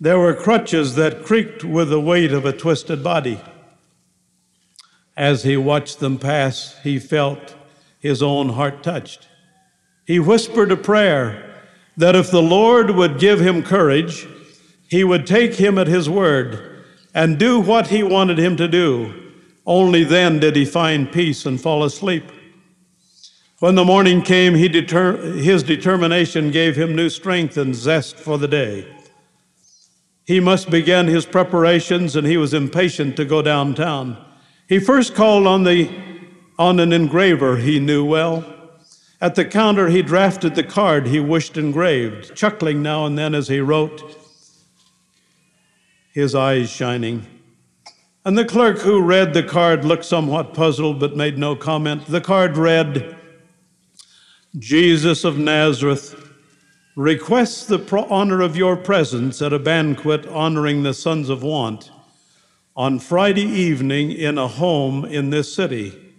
There 0.00 0.18
were 0.18 0.34
crutches 0.34 0.96
that 0.96 1.24
creaked 1.24 1.62
with 1.62 1.90
the 1.90 2.00
weight 2.00 2.32
of 2.32 2.44
a 2.44 2.52
twisted 2.52 3.04
body. 3.04 3.40
As 5.16 5.44
he 5.44 5.56
watched 5.56 6.00
them 6.00 6.18
pass, 6.18 6.76
he 6.82 6.98
felt 6.98 7.54
his 8.00 8.22
own 8.22 8.50
heart 8.50 8.82
touched. 8.82 9.28
He 10.04 10.18
whispered 10.18 10.72
a 10.72 10.76
prayer 10.76 11.62
that 11.96 12.16
if 12.16 12.30
the 12.30 12.42
Lord 12.42 12.90
would 12.90 13.20
give 13.20 13.40
him 13.40 13.62
courage, 13.62 14.26
he 14.88 15.04
would 15.04 15.26
take 15.26 15.54
him 15.54 15.78
at 15.78 15.86
his 15.86 16.10
word 16.10 16.84
and 17.14 17.38
do 17.38 17.60
what 17.60 17.88
he 17.88 18.02
wanted 18.02 18.38
him 18.38 18.56
to 18.56 18.66
do. 18.66 19.32
Only 19.66 20.02
then 20.02 20.40
did 20.40 20.56
he 20.56 20.64
find 20.64 21.12
peace 21.12 21.46
and 21.46 21.60
fall 21.60 21.84
asleep. 21.84 22.24
When 23.60 23.74
the 23.74 23.84
morning 23.84 24.22
came, 24.22 24.54
deter- 24.54 25.34
his 25.34 25.62
determination 25.62 26.50
gave 26.50 26.76
him 26.76 26.96
new 26.96 27.10
strength 27.10 27.58
and 27.58 27.74
zest 27.74 28.16
for 28.16 28.38
the 28.38 28.48
day. 28.48 28.88
He 30.24 30.40
must 30.40 30.70
begin 30.70 31.08
his 31.08 31.26
preparations, 31.26 32.16
and 32.16 32.26
he 32.26 32.38
was 32.38 32.54
impatient 32.54 33.16
to 33.16 33.24
go 33.24 33.42
downtown. 33.42 34.16
He 34.68 34.78
first 34.78 35.14
called 35.14 35.46
on, 35.46 35.64
the, 35.64 35.90
on 36.60 36.78
an 36.78 36.92
engraver 36.92 37.56
he 37.56 37.80
knew 37.80 38.04
well. 38.04 38.44
At 39.18 39.34
the 39.34 39.46
counter, 39.46 39.88
he 39.88 40.02
drafted 40.02 40.54
the 40.54 40.62
card 40.62 41.06
he 41.06 41.18
wished 41.18 41.56
engraved, 41.56 42.36
chuckling 42.36 42.82
now 42.82 43.06
and 43.06 43.16
then 43.16 43.34
as 43.34 43.48
he 43.48 43.60
wrote 43.60 44.14
his 46.12 46.34
eyes 46.34 46.68
shining. 46.68 47.26
And 48.26 48.36
the 48.36 48.44
clerk 48.44 48.80
who 48.80 49.00
read 49.00 49.32
the 49.32 49.42
card 49.42 49.86
looked 49.86 50.04
somewhat 50.04 50.52
puzzled 50.52 51.00
but 51.00 51.16
made 51.16 51.38
no 51.38 51.56
comment. 51.56 52.04
The 52.04 52.20
card 52.20 52.58
read 52.58 53.16
Jesus 54.58 55.24
of 55.24 55.38
Nazareth 55.38 56.30
requests 56.94 57.64
the 57.64 58.06
honor 58.10 58.42
of 58.42 58.54
your 58.58 58.76
presence 58.76 59.40
at 59.40 59.54
a 59.54 59.58
banquet 59.58 60.26
honoring 60.26 60.82
the 60.82 60.92
sons 60.92 61.30
of 61.30 61.42
want 61.42 61.90
on 62.76 62.98
Friday 62.98 63.46
evening 63.46 64.10
in 64.10 64.36
a 64.36 64.46
home 64.46 65.06
in 65.06 65.30
this 65.30 65.54
city. 65.54 66.09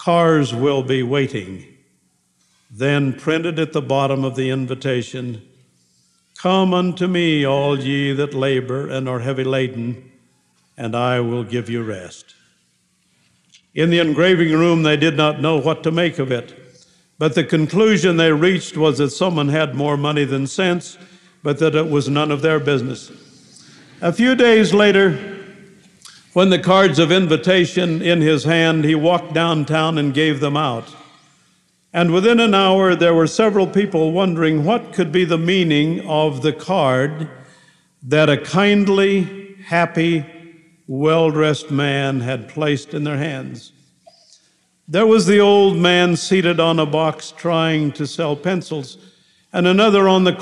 Cars 0.00 0.54
will 0.54 0.82
be 0.82 1.02
waiting. 1.02 1.62
Then 2.70 3.12
printed 3.12 3.58
at 3.58 3.74
the 3.74 3.82
bottom 3.82 4.24
of 4.24 4.34
the 4.34 4.48
invitation 4.48 5.42
Come 6.38 6.72
unto 6.72 7.06
me, 7.06 7.44
all 7.44 7.78
ye 7.78 8.14
that 8.14 8.32
labor 8.32 8.88
and 8.88 9.06
are 9.06 9.18
heavy 9.18 9.44
laden, 9.44 10.10
and 10.74 10.96
I 10.96 11.20
will 11.20 11.44
give 11.44 11.68
you 11.68 11.82
rest. 11.82 12.34
In 13.74 13.90
the 13.90 13.98
engraving 13.98 14.52
room, 14.52 14.84
they 14.84 14.96
did 14.96 15.18
not 15.18 15.42
know 15.42 15.58
what 15.58 15.82
to 15.82 15.90
make 15.90 16.18
of 16.18 16.32
it, 16.32 16.58
but 17.18 17.34
the 17.34 17.44
conclusion 17.44 18.16
they 18.16 18.32
reached 18.32 18.78
was 18.78 18.96
that 18.96 19.10
someone 19.10 19.50
had 19.50 19.74
more 19.74 19.98
money 19.98 20.24
than 20.24 20.46
sense, 20.46 20.96
but 21.42 21.58
that 21.58 21.74
it 21.74 21.90
was 21.90 22.08
none 22.08 22.30
of 22.30 22.40
their 22.40 22.58
business. 22.58 23.12
A 24.00 24.14
few 24.14 24.34
days 24.34 24.72
later, 24.72 25.29
When 26.32 26.50
the 26.50 26.60
cards 26.60 27.00
of 27.00 27.10
invitation 27.10 28.00
in 28.00 28.20
his 28.20 28.44
hand, 28.44 28.84
he 28.84 28.94
walked 28.94 29.32
downtown 29.32 29.98
and 29.98 30.14
gave 30.14 30.38
them 30.38 30.56
out. 30.56 30.94
And 31.92 32.12
within 32.12 32.38
an 32.38 32.54
hour, 32.54 32.94
there 32.94 33.14
were 33.14 33.26
several 33.26 33.66
people 33.66 34.12
wondering 34.12 34.64
what 34.64 34.92
could 34.92 35.10
be 35.10 35.24
the 35.24 35.36
meaning 35.36 36.06
of 36.06 36.42
the 36.42 36.52
card 36.52 37.28
that 38.04 38.30
a 38.30 38.36
kindly, 38.36 39.56
happy, 39.66 40.24
well 40.86 41.32
dressed 41.32 41.72
man 41.72 42.20
had 42.20 42.48
placed 42.48 42.94
in 42.94 43.02
their 43.02 43.18
hands. 43.18 43.72
There 44.86 45.08
was 45.08 45.26
the 45.26 45.40
old 45.40 45.78
man 45.78 46.14
seated 46.14 46.60
on 46.60 46.78
a 46.78 46.86
box 46.86 47.32
trying 47.32 47.90
to 47.92 48.06
sell 48.06 48.36
pencils, 48.36 48.98
and 49.52 49.66
another 49.66 50.06
on 50.06 50.22
the, 50.22 50.36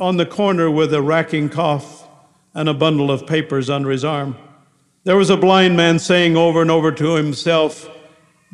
on 0.00 0.16
the 0.16 0.26
corner 0.26 0.68
with 0.68 0.92
a 0.92 1.02
racking 1.02 1.50
cough 1.50 2.08
and 2.52 2.68
a 2.68 2.74
bundle 2.74 3.12
of 3.12 3.28
papers 3.28 3.70
under 3.70 3.90
his 3.90 4.04
arm. 4.04 4.36
There 5.04 5.18
was 5.18 5.28
a 5.28 5.36
blind 5.36 5.76
man 5.76 5.98
saying 5.98 6.34
over 6.34 6.62
and 6.62 6.70
over 6.70 6.90
to 6.90 7.16
himself, 7.16 7.90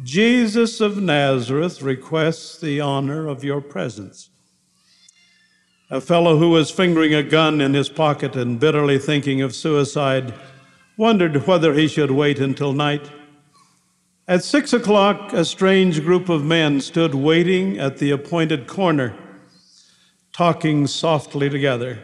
Jesus 0.02 0.80
of 0.80 1.00
Nazareth 1.00 1.80
requests 1.80 2.58
the 2.58 2.80
honor 2.80 3.28
of 3.28 3.44
your 3.44 3.60
presence. 3.60 4.30
A 5.90 6.00
fellow 6.00 6.38
who 6.38 6.50
was 6.50 6.72
fingering 6.72 7.14
a 7.14 7.22
gun 7.22 7.60
in 7.60 7.74
his 7.74 7.88
pocket 7.88 8.34
and 8.34 8.58
bitterly 8.58 8.98
thinking 8.98 9.40
of 9.40 9.54
suicide 9.54 10.34
wondered 10.96 11.46
whether 11.46 11.72
he 11.72 11.86
should 11.86 12.10
wait 12.10 12.40
until 12.40 12.72
night. 12.72 13.08
At 14.26 14.42
six 14.42 14.72
o'clock, 14.72 15.32
a 15.32 15.44
strange 15.44 16.02
group 16.02 16.28
of 16.28 16.44
men 16.44 16.80
stood 16.80 17.14
waiting 17.14 17.78
at 17.78 17.98
the 17.98 18.10
appointed 18.10 18.66
corner, 18.66 19.16
talking 20.32 20.88
softly 20.88 21.48
together. 21.48 22.00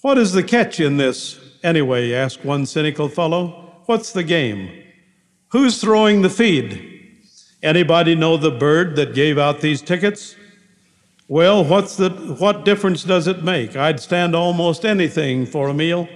What 0.00 0.16
is 0.16 0.32
the 0.32 0.42
catch 0.42 0.80
in 0.80 0.96
this, 0.96 1.38
anyway? 1.62 2.12
asked 2.12 2.44
one 2.44 2.66
cynical 2.66 3.08
fellow. 3.08 3.82
What's 3.86 4.12
the 4.12 4.22
game? 4.24 4.84
Who's 5.48 5.80
throwing 5.80 6.22
the 6.22 6.30
feed? 6.30 6.86
Anybody 7.62 8.14
know 8.14 8.36
the 8.36 8.50
bird 8.50 8.96
that 8.96 9.14
gave 9.14 9.36
out 9.38 9.60
these 9.60 9.82
tickets? 9.82 10.36
Well, 11.28 11.64
what's 11.64 11.96
the, 11.96 12.10
what 12.38 12.64
difference 12.64 13.04
does 13.04 13.26
it 13.26 13.44
make? 13.44 13.76
I'd 13.76 14.00
stand 14.00 14.34
almost 14.34 14.84
anything 14.84 15.46
for 15.46 15.68
a 15.68 15.74
meal. 15.74 16.08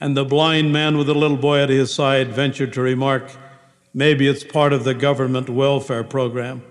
And 0.00 0.16
the 0.16 0.24
blind 0.24 0.72
man 0.72 0.98
with 0.98 1.06
the 1.06 1.14
little 1.14 1.36
boy 1.36 1.58
at 1.60 1.68
his 1.68 1.92
side 1.92 2.32
ventured 2.32 2.72
to 2.74 2.82
remark, 2.82 3.30
maybe 3.94 4.28
it's 4.28 4.44
part 4.44 4.72
of 4.72 4.84
the 4.84 4.94
government 4.94 5.48
welfare 5.48 6.04
program. 6.04 6.62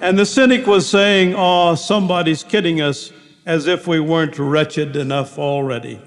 and 0.00 0.18
the 0.18 0.26
cynic 0.26 0.66
was 0.66 0.88
saying, 0.88 1.34
oh, 1.36 1.74
somebody's 1.74 2.42
kidding 2.42 2.80
us, 2.80 3.12
as 3.46 3.66
if 3.66 3.86
we 3.86 4.00
weren't 4.00 4.38
wretched 4.38 4.96
enough 4.96 5.38
already. 5.38 6.02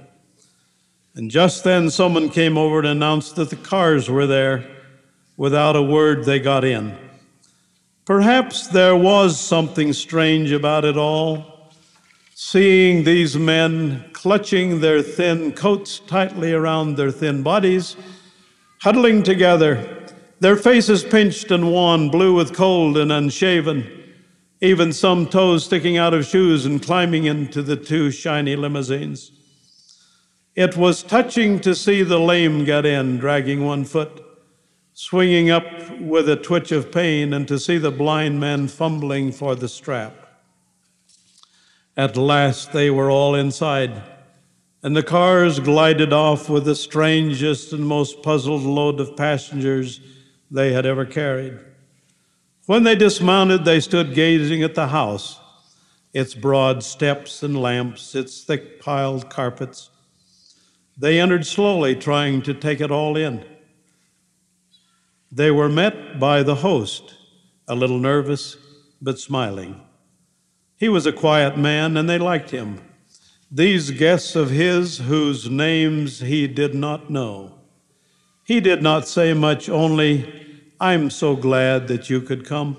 And 1.16 1.32
just 1.32 1.64
then 1.64 1.90
someone 1.90 2.30
came 2.30 2.58
over 2.58 2.78
and 2.78 2.88
announced 2.88 3.36
that 3.38 3.50
the 3.50 3.56
cars 3.56 4.08
were 4.10 4.28
there 4.28 4.70
Without 5.40 5.78
a 5.78 5.82
word, 5.82 6.26
they 6.26 6.38
got 6.38 6.66
in. 6.66 6.98
Perhaps 8.04 8.68
there 8.68 8.94
was 8.94 9.40
something 9.40 9.94
strange 9.94 10.52
about 10.52 10.84
it 10.84 10.98
all. 10.98 11.72
Seeing 12.36 13.06
these 13.06 13.38
men 13.38 14.04
clutching 14.12 14.82
their 14.82 15.02
thin 15.02 15.54
coats 15.54 16.00
tightly 16.00 16.52
around 16.52 16.98
their 16.98 17.10
thin 17.10 17.42
bodies, 17.42 17.96
huddling 18.82 19.24
together, 19.24 20.10
their 20.42 20.58
faces 20.58 21.06
pinched 21.06 21.52
and 21.52 21.72
wan, 21.72 22.10
blue 22.10 22.34
with 22.34 22.54
cold 22.54 22.98
and 22.98 23.10
unshaven, 23.10 23.99
even 24.62 24.92
some 24.94 25.28
toes 25.28 25.66
sticking 25.66 25.98
out 25.98 26.14
of 26.14 26.26
shoes 26.26 26.66
and 26.66 26.82
climbing 26.82 27.26
into 27.26 27.62
the 27.62 27.76
two 27.76 28.12
shiny 28.12 28.56
limousines. 28.56 29.32
It 30.56 30.76
was 30.76 31.04
touching 31.04 31.60
to 31.62 31.74
see 31.74 32.04
the 32.04 32.20
lame 32.20 32.66
get 32.66 32.86
in, 32.86 33.18
dragging 33.18 33.64
one 33.64 33.86
foot 33.86 34.26
swinging 35.00 35.50
up 35.50 35.64
with 36.02 36.28
a 36.28 36.36
twitch 36.36 36.74
of 36.74 36.92
pain, 36.92 37.32
and 37.32 37.48
to 37.48 37.58
see 37.58 37.78
the 37.78 37.90
blind 37.90 38.38
man 38.38 38.68
fumbling 38.68 39.32
for 39.32 39.56
the 39.56 39.70
strap. 39.70 40.14
At 41.96 42.18
last 42.18 42.74
they 42.74 42.90
were 42.90 43.10
all 43.10 43.34
inside, 43.34 44.04
and 44.84 44.98
the 44.98 45.02
cars 45.02 45.62
glided 45.62 46.12
off 46.12 46.50
with 46.50 46.66
the 46.66 46.76
strangest 46.76 47.72
and 47.72 47.88
most 47.88 48.22
puzzled 48.22 48.64
load 48.64 49.00
of 49.00 49.16
passengers 49.16 50.02
they 50.52 50.74
had 50.74 50.86
ever 50.86 51.06
carried. 51.06 51.58
When 52.70 52.84
they 52.84 52.94
dismounted, 52.94 53.66
they 53.66 53.80
stood 53.80 54.14
gazing 54.14 54.62
at 54.62 54.76
the 54.76 54.90
house, 54.90 55.40
its 56.14 56.36
broad 56.36 56.84
steps 56.84 57.42
and 57.42 57.60
lamps, 57.60 58.14
its 58.14 58.44
thick 58.44 58.80
piled 58.80 59.28
carpets. 59.28 59.90
They 60.96 61.20
entered 61.20 61.48
slowly, 61.48 61.96
trying 61.96 62.44
to 62.44 62.54
take 62.54 62.80
it 62.80 62.92
all 62.92 63.18
in. 63.18 63.44
They 65.32 65.50
were 65.50 65.68
met 65.68 66.20
by 66.20 66.44
the 66.44 66.58
host, 66.58 67.16
a 67.68 67.74
little 67.74 67.98
nervous 67.98 68.56
but 69.02 69.18
smiling. 69.18 69.82
He 70.78 70.90
was 70.90 71.08
a 71.08 71.12
quiet 71.12 71.58
man, 71.58 71.98
and 71.98 72.08
they 72.08 72.20
liked 72.20 72.52
him. 72.52 72.84
These 73.50 73.90
guests 73.90 74.36
of 74.36 74.52
his, 74.52 75.00
whose 75.00 75.50
names 75.50 76.20
he 76.20 76.48
did 76.48 76.76
not 76.76 77.10
know. 77.10 77.56
He 78.44 78.60
did 78.60 78.84
not 78.84 79.08
say 79.08 79.34
much, 79.34 79.70
only, 79.70 80.49
I'm 80.80 81.10
so 81.10 81.36
glad 81.36 81.88
that 81.88 82.10
you 82.10 82.22
could 82.22 82.46
come. 82.46 82.78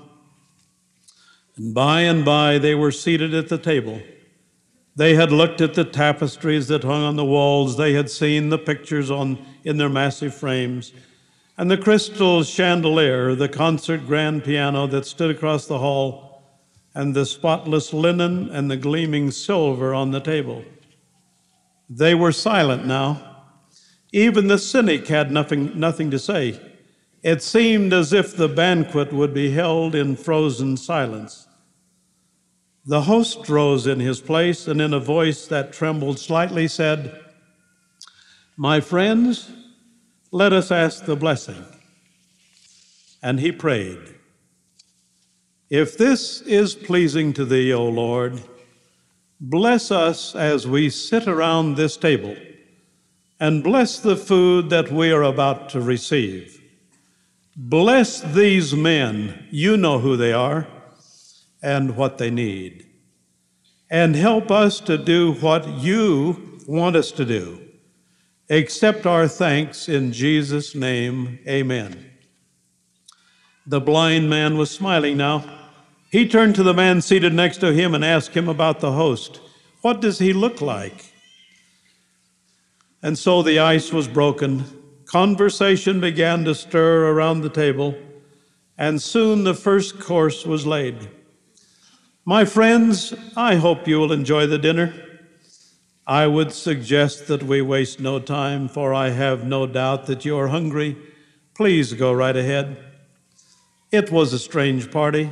And 1.55 1.73
by 1.73 2.01
and 2.01 2.25
by 2.25 2.57
they 2.57 2.75
were 2.75 2.91
seated 2.91 3.33
at 3.33 3.49
the 3.49 3.57
table. 3.57 4.01
They 4.95 5.15
had 5.15 5.31
looked 5.31 5.61
at 5.61 5.73
the 5.73 5.85
tapestries 5.85 6.67
that 6.67 6.83
hung 6.83 7.03
on 7.03 7.15
the 7.15 7.25
walls, 7.25 7.77
they 7.77 7.93
had 7.93 8.09
seen 8.09 8.49
the 8.49 8.57
pictures 8.57 9.09
on, 9.09 9.43
in 9.63 9.77
their 9.77 9.89
massive 9.89 10.35
frames 10.35 10.91
and 11.61 11.69
the 11.69 11.77
crystal 11.77 12.43
chandelier, 12.43 13.35
the 13.35 13.47
concert 13.47 14.07
grand 14.07 14.43
piano 14.43 14.87
that 14.87 15.05
stood 15.05 15.29
across 15.29 15.67
the 15.67 15.77
hall, 15.77 16.41
and 16.95 17.13
the 17.13 17.23
spotless 17.23 17.93
linen 17.93 18.49
and 18.49 18.71
the 18.71 18.75
gleaming 18.75 19.29
silver 19.29 19.93
on 19.93 20.09
the 20.09 20.19
table. 20.19 20.65
They 21.87 22.15
were 22.15 22.31
silent 22.31 22.87
now. 22.87 23.43
Even 24.11 24.47
the 24.47 24.57
cynic 24.57 25.07
had 25.07 25.31
nothing, 25.31 25.79
nothing 25.79 26.09
to 26.09 26.17
say. 26.17 26.59
It 27.23 27.43
seemed 27.43 27.93
as 27.93 28.13
if 28.13 28.35
the 28.35 28.47
banquet 28.47 29.13
would 29.13 29.33
be 29.33 29.51
held 29.51 29.93
in 29.93 30.15
frozen 30.15 30.75
silence. 30.75 31.47
The 32.85 33.01
host 33.01 33.47
rose 33.47 33.85
in 33.85 33.99
his 33.99 34.19
place 34.21 34.67
and, 34.67 34.81
in 34.81 34.91
a 34.91 34.99
voice 34.99 35.45
that 35.47 35.71
trembled 35.71 36.17
slightly, 36.17 36.67
said, 36.67 37.19
My 38.57 38.81
friends, 38.81 39.51
let 40.31 40.51
us 40.51 40.71
ask 40.71 41.05
the 41.05 41.15
blessing. 41.15 41.63
And 43.21 43.39
he 43.39 43.51
prayed, 43.51 43.99
If 45.69 45.95
this 45.95 46.41
is 46.41 46.73
pleasing 46.73 47.33
to 47.33 47.45
thee, 47.45 47.71
O 47.71 47.85
Lord, 47.85 48.41
bless 49.39 49.91
us 49.91 50.35
as 50.35 50.67
we 50.67 50.89
sit 50.89 51.27
around 51.27 51.75
this 51.75 51.97
table, 51.97 52.35
and 53.39 53.63
bless 53.63 53.99
the 53.99 54.17
food 54.17 54.71
that 54.71 54.91
we 54.91 55.11
are 55.11 55.23
about 55.23 55.69
to 55.69 55.81
receive. 55.81 56.60
Bless 57.55 58.21
these 58.21 58.73
men, 58.73 59.47
you 59.51 59.77
know 59.77 59.99
who 59.99 60.15
they 60.15 60.33
are 60.33 60.67
and 61.61 61.95
what 61.97 62.17
they 62.17 62.31
need. 62.31 62.85
And 63.89 64.15
help 64.15 64.49
us 64.51 64.79
to 64.81 64.97
do 64.97 65.33
what 65.33 65.67
you 65.67 66.59
want 66.65 66.95
us 66.95 67.11
to 67.11 67.25
do 67.25 67.61
Accept 68.51 69.05
our 69.05 69.29
thanks 69.29 69.87
in 69.87 70.11
Jesus' 70.11 70.75
name. 70.75 71.39
Amen. 71.47 72.11
The 73.65 73.79
blind 73.79 74.29
man 74.29 74.57
was 74.57 74.69
smiling 74.69 75.15
now. 75.15 75.45
He 76.11 76.27
turned 76.27 76.55
to 76.55 76.63
the 76.63 76.73
man 76.73 76.99
seated 76.99 77.33
next 77.33 77.59
to 77.59 77.71
him 77.71 77.95
and 77.95 78.03
asked 78.03 78.35
him 78.35 78.49
about 78.49 78.81
the 78.81 78.91
host. 78.91 79.39
What 79.83 80.01
does 80.01 80.19
he 80.19 80.33
look 80.33 80.59
like? 80.59 81.13
And 83.01 83.17
so 83.17 83.41
the 83.41 83.59
ice 83.59 83.93
was 83.93 84.09
broken. 84.09 84.65
Conversation 85.11 85.99
began 85.99 86.45
to 86.45 86.55
stir 86.55 87.11
around 87.11 87.41
the 87.41 87.49
table, 87.49 87.97
and 88.77 89.01
soon 89.01 89.43
the 89.43 89.53
first 89.53 89.99
course 89.99 90.45
was 90.45 90.65
laid. 90.65 91.09
My 92.23 92.45
friends, 92.45 93.13
I 93.35 93.55
hope 93.55 93.89
you 93.89 93.99
will 93.99 94.13
enjoy 94.13 94.47
the 94.47 94.57
dinner. 94.57 94.93
I 96.07 96.27
would 96.27 96.53
suggest 96.53 97.27
that 97.27 97.43
we 97.43 97.61
waste 97.61 97.99
no 97.99 98.21
time, 98.21 98.69
for 98.69 98.93
I 98.93 99.09
have 99.09 99.45
no 99.45 99.67
doubt 99.67 100.05
that 100.05 100.23
you 100.23 100.37
are 100.37 100.47
hungry. 100.47 100.95
Please 101.55 101.91
go 101.91 102.13
right 102.13 102.37
ahead. 102.37 102.77
It 103.91 104.13
was 104.13 104.31
a 104.31 104.39
strange 104.39 104.91
party, 104.91 105.29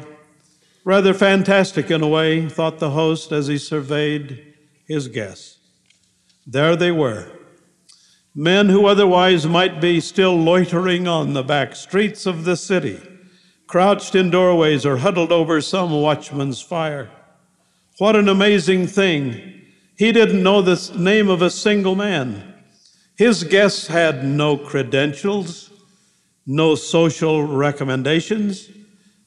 rather 0.84 1.14
fantastic 1.14 1.90
in 1.90 2.02
a 2.02 2.08
way, 2.10 2.50
thought 2.50 2.80
the 2.80 2.90
host 2.90 3.32
as 3.32 3.48
he 3.48 3.58
surveyed 3.58 4.56
his 4.86 5.08
guests. 5.08 5.58
There 6.46 6.76
they 6.76 6.92
were, 6.92 7.39
men 8.40 8.70
who 8.70 8.86
otherwise 8.86 9.46
might 9.46 9.82
be 9.82 10.00
still 10.00 10.34
loitering 10.34 11.10
on 11.10 11.34
the 11.34 11.44
back 11.44 11.76
streets 11.76 12.26
of 12.26 12.46
the 12.46 12.56
city, 12.56 12.98
crouched 13.68 14.16
in 14.16 14.30
doorways 14.30 14.86
or 14.86 14.96
huddled 14.96 15.30
over 15.30 15.60
some 15.60 15.92
watchman's 15.92 16.62
fire. 16.62 17.12
What 17.98 18.16
an 18.16 18.30
amazing 18.30 18.88
thing! 18.88 19.62
He 19.98 20.14
didn't 20.14 20.42
know 20.42 20.62
the 20.62 20.90
name 20.98 21.28
of 21.28 21.42
a 21.42 21.50
single 21.50 21.96
man. 21.96 22.54
His 23.18 23.44
guests 23.44 23.88
had 23.88 24.24
no 24.24 24.56
credentials, 24.56 25.70
no 26.48 26.76
social 26.76 27.44
recommendations, 27.44 28.70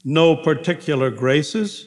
no 0.07 0.37
particular 0.37 1.11
graces, 1.11 1.87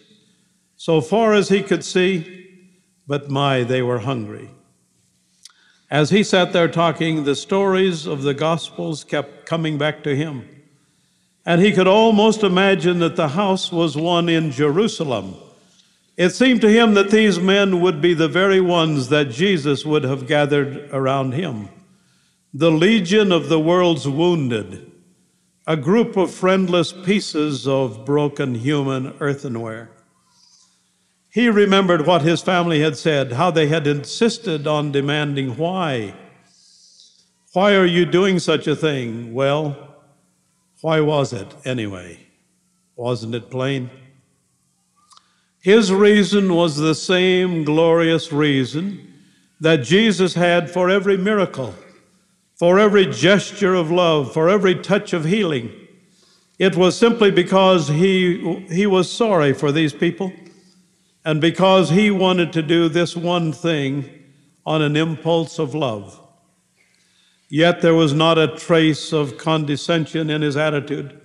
so 0.76 1.02
far 1.02 1.34
as 1.34 1.50
he 1.50 1.64
could 1.64 1.84
see, 1.84 2.70
but 3.08 3.32
my, 3.32 3.64
they 3.64 3.82
were 3.82 3.98
hungry. 3.98 4.52
As 5.96 6.10
he 6.10 6.24
sat 6.24 6.52
there 6.52 6.68
talking, 6.68 7.24
the 7.24 7.38
stories 7.38 8.06
of 8.06 8.24
the 8.24 8.34
Gospels 8.34 9.06
kept 9.06 9.46
coming 9.46 9.78
back 9.78 10.04
to 10.04 10.14
him. 10.14 10.46
And 11.46 11.62
he 11.62 11.72
could 11.72 11.88
almost 11.88 12.44
imagine 12.44 13.00
that 13.00 13.16
the 13.16 13.30
house 13.30 13.72
was 13.72 13.96
one 13.96 14.28
in 14.28 14.52
Jerusalem. 14.52 15.36
It 16.18 16.32
seemed 16.32 16.60
to 16.60 16.70
him 16.70 16.96
that 16.96 17.12
these 17.12 17.40
men 17.40 17.80
would 17.80 18.02
be 18.02 18.14
the 18.14 18.28
very 18.28 18.60
ones 18.60 19.08
that 19.08 19.30
Jesus 19.30 19.86
would 19.86 20.04
have 20.04 20.28
gathered 20.28 20.90
around 20.92 21.32
him. 21.32 21.70
The 22.54 22.72
legion 22.72 23.32
of 23.32 23.48
the 23.48 23.62
world's 23.62 24.06
wounded, 24.06 24.92
a 25.66 25.78
group 25.78 26.18
of 26.18 26.30
friendless 26.30 26.92
pieces 26.92 27.70
of 27.70 28.04
broken 28.04 28.56
human 28.56 29.14
earthenware. 29.22 29.95
He 31.36 31.50
remembered 31.50 32.08
what 32.08 32.22
his 32.22 32.42
family 32.42 32.80
had 32.80 32.96
said, 32.96 33.34
how 33.34 33.52
they 33.52 33.68
had 33.68 33.86
insisted 33.88 34.66
on 34.66 34.94
demanding 34.94 35.58
why. 35.58 36.14
Why 37.52 37.76
are 37.76 37.86
you 37.86 38.06
doing 38.06 38.40
such 38.40 38.68
a 38.68 38.76
thing? 38.76 39.34
Well, 39.34 39.98
why 40.80 41.02
was 41.02 41.34
it 41.34 41.54
anyway? 41.66 42.20
Wasn't 42.96 43.36
it 43.36 43.50
plain? 43.52 43.90
His 45.62 45.92
reason 45.92 46.54
was 46.54 46.78
the 46.78 46.96
same 46.96 47.66
glorious 47.66 48.32
reason 48.32 49.16
that 49.60 49.84
Jesus 49.84 50.36
had 50.36 50.72
for 50.72 50.90
every 50.90 51.18
miracle, 51.18 51.76
for 52.58 52.80
every 52.80 53.08
gesture 53.08 53.76
of 53.76 53.92
love, 53.92 54.32
for 54.32 54.48
every 54.48 54.76
touch 54.76 55.12
of 55.12 55.26
healing. 55.26 55.70
It 56.60 56.78
was 56.78 56.98
simply 56.98 57.30
because 57.30 57.90
he, 57.90 58.64
he 58.70 58.88
was 58.88 59.12
sorry 59.12 59.52
for 59.52 59.74
these 59.74 59.92
people 59.92 60.32
and 61.26 61.42
because 61.42 61.90
he 61.90 62.12
wanted 62.12 62.54
to 62.54 62.62
do 62.62 62.88
this 62.88 63.18
one 63.18 63.52
thing 63.52 64.08
on 64.64 64.84
an 64.84 64.96
impulse 64.96 65.58
of 65.58 65.74
love. 65.74 66.22
Yet 67.50 67.82
there 67.82 67.96
was 67.96 68.14
not 68.14 68.38
a 68.38 68.56
trace 68.56 69.12
of 69.12 69.38
condescension 69.38 70.30
in 70.30 70.44
his 70.44 70.56
attitude. 70.56 71.20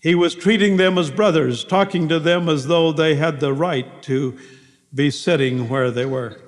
He 0.00 0.14
was 0.14 0.34
treating 0.34 0.76
them 0.76 0.98
as 0.98 1.10
brothers, 1.10 1.64
talking 1.64 2.08
to 2.08 2.18
them 2.18 2.48
as 2.48 2.66
though 2.66 2.92
they 2.92 3.14
had 3.14 3.40
the 3.40 3.52
right 3.52 4.02
to 4.02 4.36
be 4.92 5.10
sitting 5.10 5.68
where 5.68 5.90
they 5.90 6.06
were. 6.06 6.40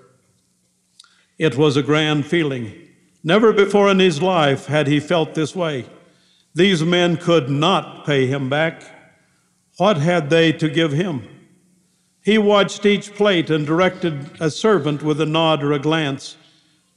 It 1.39 1.57
was 1.57 1.77
a 1.77 1.83
grand 1.83 2.27
feeling. 2.27 2.75
Never 3.23 3.53
before 3.53 3.91
in 3.91 3.99
his 3.99 4.21
life 4.21 4.67
had 4.67 4.87
he 4.87 5.01
felt 5.01 5.35
this 5.35 5.55
way. 5.55 5.87
These 6.55 6.83
men 6.83 7.17
could 7.17 7.49
not 7.49 8.07
pay 8.07 8.27
him 8.27 8.49
back. 8.49 8.83
What 9.79 9.99
had 9.99 10.31
they 10.31 10.53
to 10.53 10.69
give 10.69 10.93
him? 10.93 11.36
He 12.27 12.39
watched 12.39 12.85
each 12.85 13.15
plate 13.15 13.51
and 13.51 13.65
directed 13.65 14.31
a 14.41 14.51
servant 14.51 15.01
with 15.01 15.21
a 15.21 15.27
nod 15.27 15.63
or 15.63 15.71
a 15.71 15.79
glance. 15.79 16.37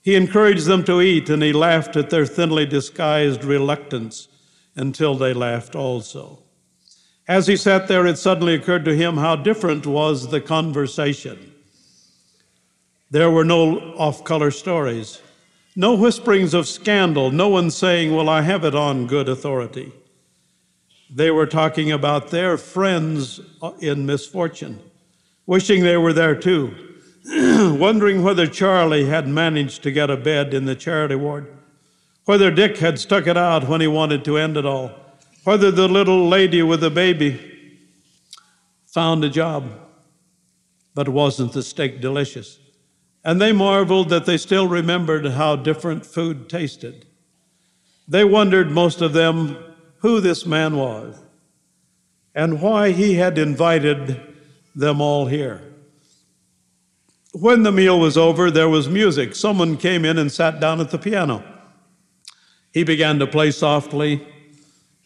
He 0.02 0.16
encouraged 0.16 0.66
them 0.66 0.84
to 0.86 1.02
eat, 1.02 1.30
and 1.30 1.44
he 1.44 1.54
laughed 1.54 1.96
at 1.96 2.10
their 2.10 2.26
thinly 2.26 2.66
disguised 2.66 3.44
reluctance 3.44 4.28
until 4.76 5.14
they 5.14 5.36
laughed 5.36 5.76
also. 5.76 6.40
As 7.28 7.46
he 7.46 7.56
sat 7.56 7.88
there, 7.88 8.08
it 8.08 8.18
suddenly 8.18 8.56
occurred 8.56 8.86
to 8.86 8.96
him 8.96 9.18
how 9.18 9.36
different 9.36 9.86
was 9.86 10.32
the 10.32 10.42
conversation. 10.42 11.54
There 13.12 13.30
were 13.30 13.46
no 13.46 13.78
off 13.98 14.24
color 14.24 14.50
stories, 14.50 15.22
no 15.76 15.94
whisperings 15.94 16.56
of 16.56 16.68
scandal, 16.68 17.30
no 17.30 17.50
one 17.50 17.70
saying, 17.70 18.16
Well, 18.16 18.30
I 18.30 18.42
have 18.42 18.66
it 18.66 18.74
on 18.74 19.06
good 19.06 19.30
authority. 19.30 19.92
They 21.08 21.30
were 21.30 21.46
talking 21.46 21.92
about 21.92 22.32
their 22.32 22.58
friends 22.58 23.40
in 23.80 24.08
misfortune 24.08 24.89
wishing 25.50 25.82
they 25.82 25.98
were 25.98 26.14
there 26.14 26.36
too, 26.36 26.72
wondering 27.80 28.22
whether 28.22 28.46
Charlie 28.46 29.06
had 29.06 29.28
managed 29.28 29.82
to 29.82 29.92
get 29.92 30.12
a 30.12 30.16
bed 30.16 30.54
in 30.54 30.66
the 30.66 30.76
charity 30.76 31.16
ward, 31.16 31.48
whether 32.26 32.52
Dick 32.52 32.78
had 32.78 33.00
stuck 33.00 33.26
it 33.26 33.36
out 33.36 33.68
when 33.68 33.82
he 33.82 33.88
wanted 33.88 34.24
to 34.26 34.38
end 34.38 34.58
it 34.58 34.66
all, 34.68 34.92
whether 35.46 35.72
the 35.72 35.88
little 35.88 36.30
lady 36.30 36.62
with 36.62 36.82
the 36.82 36.92
baby 36.92 37.74
found 38.86 39.24
a 39.24 39.30
job, 39.30 39.72
but 40.94 41.10
wasn't 41.10 41.54
the 41.54 41.64
steak 41.64 42.00
delicious. 42.00 42.60
And 43.26 43.42
they 43.42 43.52
marveled 43.52 44.10
that 44.10 44.28
they 44.28 44.38
still 44.38 44.68
remembered 44.68 45.26
how 45.26 45.56
different 45.56 46.06
food 46.06 46.48
tasted. 46.48 47.08
They 48.08 48.24
wondered, 48.24 48.70
most 48.70 49.02
of 49.02 49.14
them, 49.14 49.58
who 50.02 50.22
this 50.22 50.46
man 50.46 50.76
was 50.76 51.18
and 52.36 52.62
why 52.62 52.92
he 52.92 53.16
had 53.16 53.40
invited 53.40 54.29
them 54.76 55.02
all 55.02 55.26
here. 55.26 55.62
When 57.34 57.64
the 57.64 57.72
meal 57.72 58.00
was 58.00 58.18
over, 58.18 58.50
there 58.50 58.70
was 58.70 58.90
music. 58.90 59.36
Someone 59.36 59.78
came 59.78 60.04
in 60.04 60.18
and 60.18 60.32
sat 60.32 60.60
down 60.60 60.82
at 60.82 60.90
the 60.90 60.98
piano. 60.98 61.44
He 62.74 62.84
began 62.84 63.20
to 63.20 63.28
play 63.28 63.52
softly, 63.52 64.28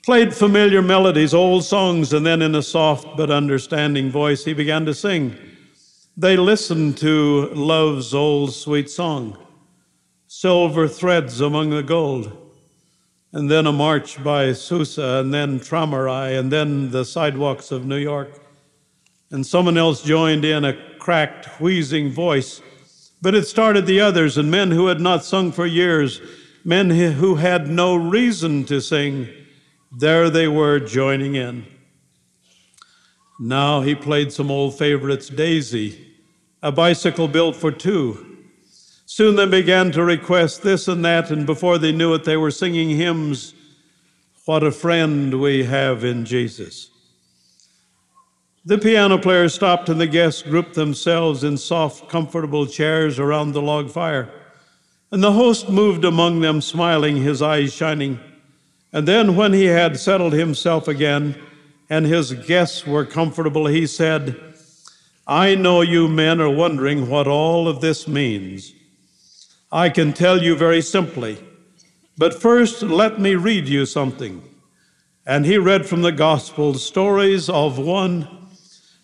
played 0.06 0.34
familiar 0.34 0.82
melodies, 0.82 1.34
old 1.34 1.64
songs, 1.66 2.14
and 2.14 2.26
then 2.26 2.42
in 2.42 2.56
a 2.56 2.62
soft 2.62 3.18
but 3.18 3.30
understanding 3.30 4.10
voice, 4.10 4.46
he 4.46 4.54
began 4.54 4.86
to 4.86 4.94
sing. 4.94 5.36
They 6.16 6.38
listened 6.38 6.98
to 7.00 7.50
love's 7.54 8.14
old 8.14 8.54
sweet 8.54 8.90
song, 8.90 9.38
Silver 10.28 10.88
Threads 10.88 11.42
Among 11.42 11.72
the 11.72 11.84
Gold, 11.84 12.38
and 13.32 13.50
then 13.50 13.66
a 13.66 13.72
march 13.72 14.24
by 14.24 14.54
Sousa, 14.54 15.20
and 15.20 15.34
then 15.34 15.60
Traumerei, 15.60 16.38
and 16.38 16.52
then 16.52 16.92
the 16.92 17.04
sidewalks 17.04 17.72
of 17.72 17.86
New 17.86 17.98
York 17.98 18.43
and 19.34 19.48
someone 19.48 19.80
else 19.80 20.04
joined 20.04 20.46
in 20.46 20.64
a 20.64 20.78
cracked, 21.00 21.60
wheezing 21.60 22.12
voice. 22.12 22.62
But 23.20 23.34
it 23.34 23.48
started 23.48 23.88
the 23.88 24.00
others, 24.00 24.38
and 24.38 24.52
men 24.52 24.70
who 24.70 24.86
had 24.86 25.02
not 25.02 25.26
sung 25.26 25.52
for 25.52 25.66
years, 25.66 26.22
men 26.64 26.92
who 26.92 27.36
had 27.36 27.68
no 27.68 27.96
reason 27.96 28.64
to 28.66 28.80
sing, 28.80 29.28
there 29.92 30.30
they 30.30 30.48
were 30.48 30.80
joining 30.80 31.34
in. 31.34 31.66
Now 33.40 33.82
he 33.82 33.96
played 33.96 34.32
some 34.32 34.52
old 34.52 34.78
favorites 34.78 35.30
Daisy, 35.30 36.14
a 36.62 36.72
bicycle 36.72 37.28
built 37.28 37.56
for 37.56 37.72
two. 37.72 38.38
Soon 39.08 39.36
they 39.36 39.48
began 39.48 39.92
to 39.94 40.04
request 40.04 40.62
this 40.62 40.88
and 40.88 41.04
that, 41.06 41.32
and 41.32 41.48
before 41.48 41.80
they 41.80 41.92
knew 41.92 42.14
it, 42.14 42.24
they 42.24 42.38
were 42.38 42.52
singing 42.52 42.92
hymns 42.92 43.56
What 44.46 44.62
a 44.62 44.72
friend 44.72 45.42
we 45.42 45.64
have 45.64 46.04
in 46.04 46.24
Jesus. 46.24 46.93
The 48.66 48.78
piano 48.78 49.18
player 49.18 49.50
stopped 49.50 49.90
and 49.90 50.00
the 50.00 50.08
guests 50.08 50.42
grouped 50.42 50.74
themselves 50.74 51.44
in 51.44 51.58
soft, 51.58 52.08
comfortable 52.08 52.66
chairs 52.66 53.20
around 53.20 53.52
the 53.52 53.62
log 53.62 53.92
fire. 53.92 54.30
And 55.12 55.22
the 55.22 55.34
host 55.34 55.68
moved 55.68 56.06
among 56.06 56.40
them, 56.40 56.62
smiling, 56.62 57.18
his 57.18 57.42
eyes 57.42 57.74
shining. 57.74 58.22
And 58.94 59.06
then, 59.06 59.36
when 59.36 59.52
he 59.52 59.66
had 59.66 60.00
settled 60.00 60.32
himself 60.32 60.88
again 60.88 61.36
and 61.90 62.06
his 62.06 62.32
guests 62.32 62.88
were 62.88 63.06
comfortable, 63.06 63.66
he 63.66 63.86
said, 63.86 64.40
I 65.28 65.56
know 65.56 65.82
you 65.82 66.08
men 66.08 66.40
are 66.40 66.50
wondering 66.50 67.10
what 67.10 67.28
all 67.28 67.68
of 67.68 67.82
this 67.82 68.08
means. 68.08 68.74
I 69.74 69.90
can 69.90 70.14
tell 70.14 70.42
you 70.42 70.56
very 70.56 70.82
simply. 70.82 71.38
But 72.18 72.42
first, 72.42 72.82
let 72.82 73.20
me 73.20 73.36
read 73.36 73.68
you 73.68 73.86
something. 73.86 74.42
And 75.26 75.46
he 75.46 75.58
read 75.58 75.86
from 75.86 76.02
the 76.02 76.12
Gospel 76.14 76.76
stories 76.76 77.50
of 77.50 77.78
one 77.78 78.43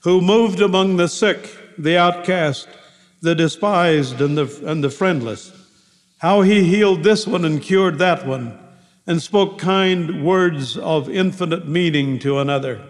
who 0.01 0.21
moved 0.21 0.61
among 0.61 0.97
the 0.97 1.07
sick, 1.07 1.57
the 1.77 1.97
outcast, 1.97 2.67
the 3.21 3.35
despised, 3.35 4.21
and 4.21 4.37
the, 4.37 4.61
and 4.65 4.83
the 4.83 4.89
friendless. 4.89 5.51
How 6.19 6.41
he 6.41 6.63
healed 6.63 7.03
this 7.03 7.27
one 7.27 7.45
and 7.45 7.61
cured 7.61 7.97
that 7.99 8.25
one, 8.25 8.57
and 9.05 9.21
spoke 9.21 9.57
kind 9.57 10.23
words 10.23 10.77
of 10.77 11.09
infinite 11.09 11.67
meaning 11.67 12.19
to 12.19 12.39
another. 12.39 12.81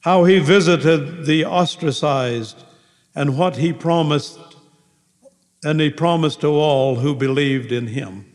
How 0.00 0.24
he 0.24 0.38
visited 0.38 1.26
the 1.26 1.44
ostracized, 1.44 2.64
and 3.14 3.38
what 3.38 3.56
he 3.56 3.72
promised, 3.72 4.38
and 5.64 5.80
he 5.80 5.90
promised 5.90 6.42
to 6.42 6.48
all 6.48 6.96
who 6.96 7.14
believed 7.14 7.72
in 7.72 7.88
him. 7.88 8.30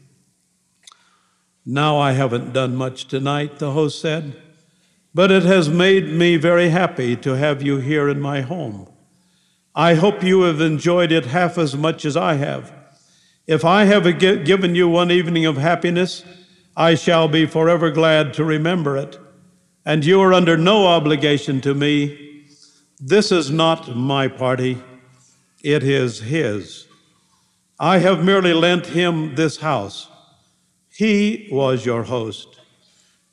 Now 1.65 1.99
I 1.99 2.13
haven't 2.13 2.53
done 2.53 2.75
much 2.75 3.07
tonight, 3.07 3.59
the 3.59 3.71
host 3.71 4.01
said. 4.01 4.40
But 5.13 5.31
it 5.31 5.43
has 5.43 5.69
made 5.69 6.07
me 6.07 6.37
very 6.37 6.69
happy 6.69 7.15
to 7.17 7.35
have 7.35 7.61
you 7.61 7.77
here 7.77 8.07
in 8.07 8.21
my 8.21 8.41
home. 8.41 8.87
I 9.75 9.95
hope 9.95 10.23
you 10.23 10.41
have 10.43 10.61
enjoyed 10.61 11.11
it 11.11 11.25
half 11.25 11.57
as 11.57 11.75
much 11.75 12.05
as 12.05 12.15
I 12.15 12.35
have. 12.35 12.73
If 13.47 13.65
I 13.65 13.85
have 13.85 14.19
given 14.19 14.75
you 14.75 14.87
one 14.87 15.11
evening 15.11 15.45
of 15.45 15.57
happiness, 15.57 16.23
I 16.77 16.95
shall 16.95 17.27
be 17.27 17.45
forever 17.45 17.91
glad 17.91 18.33
to 18.35 18.45
remember 18.45 18.95
it. 18.95 19.19
And 19.85 20.05
you 20.05 20.21
are 20.21 20.33
under 20.33 20.55
no 20.55 20.87
obligation 20.87 21.59
to 21.61 21.73
me. 21.73 22.45
This 22.99 23.31
is 23.31 23.49
not 23.51 23.95
my 23.95 24.27
party, 24.27 24.81
it 25.63 25.83
is 25.83 26.19
his. 26.19 26.87
I 27.79 27.97
have 27.97 28.23
merely 28.23 28.53
lent 28.53 28.87
him 28.87 29.35
this 29.35 29.57
house. 29.57 30.07
He 30.89 31.49
was 31.51 31.85
your 31.85 32.03
host. 32.03 32.60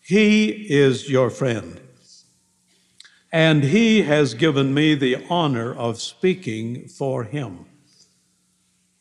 He 0.08 0.46
is 0.70 1.10
your 1.10 1.28
friend. 1.28 1.78
And 3.30 3.62
he 3.62 4.04
has 4.04 4.32
given 4.32 4.72
me 4.72 4.94
the 4.94 5.22
honor 5.28 5.74
of 5.74 6.00
speaking 6.00 6.88
for 6.88 7.24
him. 7.24 7.66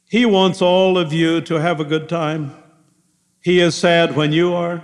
He 0.09 0.25
wants 0.25 0.61
all 0.61 0.97
of 0.97 1.13
you 1.13 1.39
to 1.39 1.61
have 1.61 1.79
a 1.79 1.85
good 1.85 2.09
time. 2.09 2.53
He 3.41 3.61
is 3.61 3.73
sad 3.73 4.17
when 4.17 4.33
you 4.33 4.53
are. 4.53 4.83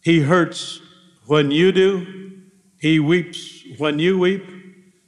He 0.00 0.20
hurts 0.20 0.78
when 1.26 1.50
you 1.50 1.72
do. 1.72 2.36
He 2.78 3.00
weeps 3.00 3.64
when 3.78 3.98
you 3.98 4.16
weep. 4.16 4.46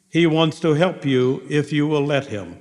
He 0.09 0.27
wants 0.27 0.59
to 0.63 0.75
help 0.75 1.07
you 1.07 1.47
if 1.49 1.73
you 1.73 1.87
will 1.87 2.05
let 2.05 2.27
him. 2.27 2.59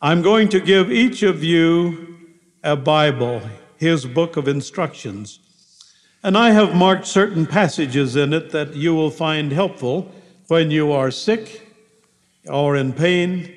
I'm 0.00 0.22
going 0.22 0.48
to 0.50 0.60
give 0.60 0.92
each 0.92 1.24
of 1.24 1.42
you 1.42 2.18
a 2.62 2.76
Bible, 2.76 3.42
his 3.78 4.06
book 4.06 4.36
of 4.36 4.46
instructions. 4.46 5.40
And 6.24 6.38
I 6.38 6.52
have 6.52 6.76
marked 6.76 7.06
certain 7.06 7.46
passages 7.46 8.14
in 8.14 8.32
it 8.32 8.50
that 8.50 8.76
you 8.76 8.94
will 8.94 9.10
find 9.10 9.50
helpful 9.50 10.12
when 10.46 10.70
you 10.70 10.92
are 10.92 11.10
sick 11.10 11.66
or 12.48 12.76
in 12.76 12.92
pain, 12.92 13.52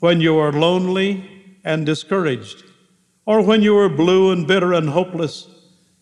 when 0.00 0.20
you 0.20 0.36
are 0.36 0.52
lonely 0.52 1.56
and 1.64 1.86
discouraged, 1.86 2.62
or 3.24 3.40
when 3.40 3.62
you 3.62 3.76
are 3.78 3.88
blue 3.88 4.32
and 4.32 4.46
bitter 4.46 4.74
and 4.74 4.90
hopeless, 4.90 5.48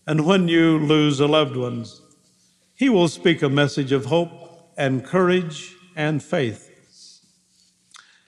and 0.09 0.27
when 0.27 0.49
you 0.49 0.79
lose 0.79 1.21
a 1.21 1.27
loved 1.27 1.57
ones. 1.57 2.01
He 2.75 2.89
will 2.89 3.09
speak 3.09 3.43
a 3.43 3.49
message 3.49 3.93
of 3.93 4.07
hope 4.07 4.73
and 4.77 5.05
courage 5.05 5.77
and 5.95 6.21
faith. 6.21 6.65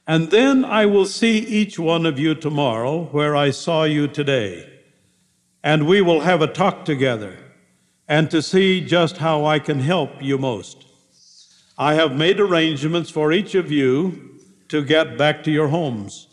And 0.07 0.31
then 0.31 0.65
I 0.65 0.87
will 0.87 1.07
see 1.07 1.39
each 1.39 1.79
one 1.79 2.07
of 2.07 2.21
you 2.21 2.37
tomorrow 2.37 3.05
where 3.07 3.35
I 3.35 3.51
saw 3.51 3.83
you 3.83 4.07
today, 4.07 4.69
and 5.63 5.89
we 5.89 6.01
will 6.01 6.21
have 6.21 6.41
a 6.41 6.47
talk 6.47 6.85
together 6.85 7.50
and 8.11 8.29
to 8.29 8.43
see 8.43 8.81
just 8.81 9.19
how 9.19 9.47
I 9.47 9.61
can 9.61 9.79
help 9.79 10.21
you 10.21 10.37
most. 10.37 10.85
I 11.79 11.95
have 11.95 12.17
made 12.17 12.41
arrangements 12.41 13.09
for 13.09 13.31
each 13.31 13.55
of 13.55 13.71
you 13.71 14.41
to 14.67 14.85
get 14.85 15.17
back 15.17 15.45
to 15.45 15.53
your 15.53 15.69
homes. 15.69 16.27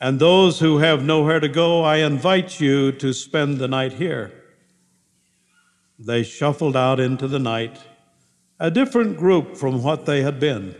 And 0.00 0.20
those 0.20 0.60
who 0.60 0.78
have 0.78 1.04
nowhere 1.04 1.40
to 1.40 1.48
go, 1.48 1.82
I 1.82 1.96
invite 1.96 2.60
you 2.60 2.92
to 2.92 3.12
spend 3.12 3.58
the 3.58 3.66
night 3.66 3.94
here. 3.94 4.32
They 5.98 6.22
shuffled 6.22 6.76
out 6.76 7.00
into 7.00 7.26
the 7.26 7.40
night, 7.40 7.80
a 8.60 8.70
different 8.70 9.16
group 9.16 9.56
from 9.56 9.82
what 9.82 10.06
they 10.06 10.22
had 10.22 10.38
been. 10.38 10.76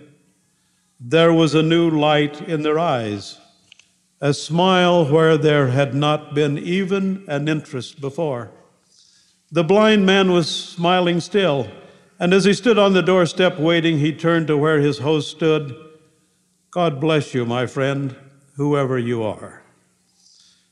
There 1.00 1.32
was 1.32 1.56
a 1.56 1.64
new 1.64 1.90
light 1.90 2.40
in 2.42 2.62
their 2.62 2.78
eyes, 2.78 3.40
a 4.20 4.32
smile 4.32 5.04
where 5.04 5.36
there 5.36 5.68
had 5.68 5.96
not 5.96 6.32
been 6.32 6.58
even 6.58 7.24
an 7.26 7.48
interest 7.48 8.00
before. 8.00 8.52
The 9.50 9.64
blind 9.64 10.04
man 10.04 10.32
was 10.32 10.48
smiling 10.48 11.20
still, 11.20 11.70
and 12.20 12.34
as 12.34 12.44
he 12.44 12.52
stood 12.52 12.78
on 12.78 12.92
the 12.92 13.02
doorstep 13.02 13.58
waiting, 13.58 13.98
he 13.98 14.12
turned 14.12 14.46
to 14.48 14.56
where 14.58 14.80
his 14.80 14.98
host 14.98 15.30
stood. 15.30 15.74
God 16.70 17.00
bless 17.00 17.32
you, 17.32 17.46
my 17.46 17.66
friend, 17.66 18.14
whoever 18.56 18.98
you 18.98 19.22
are. 19.22 19.62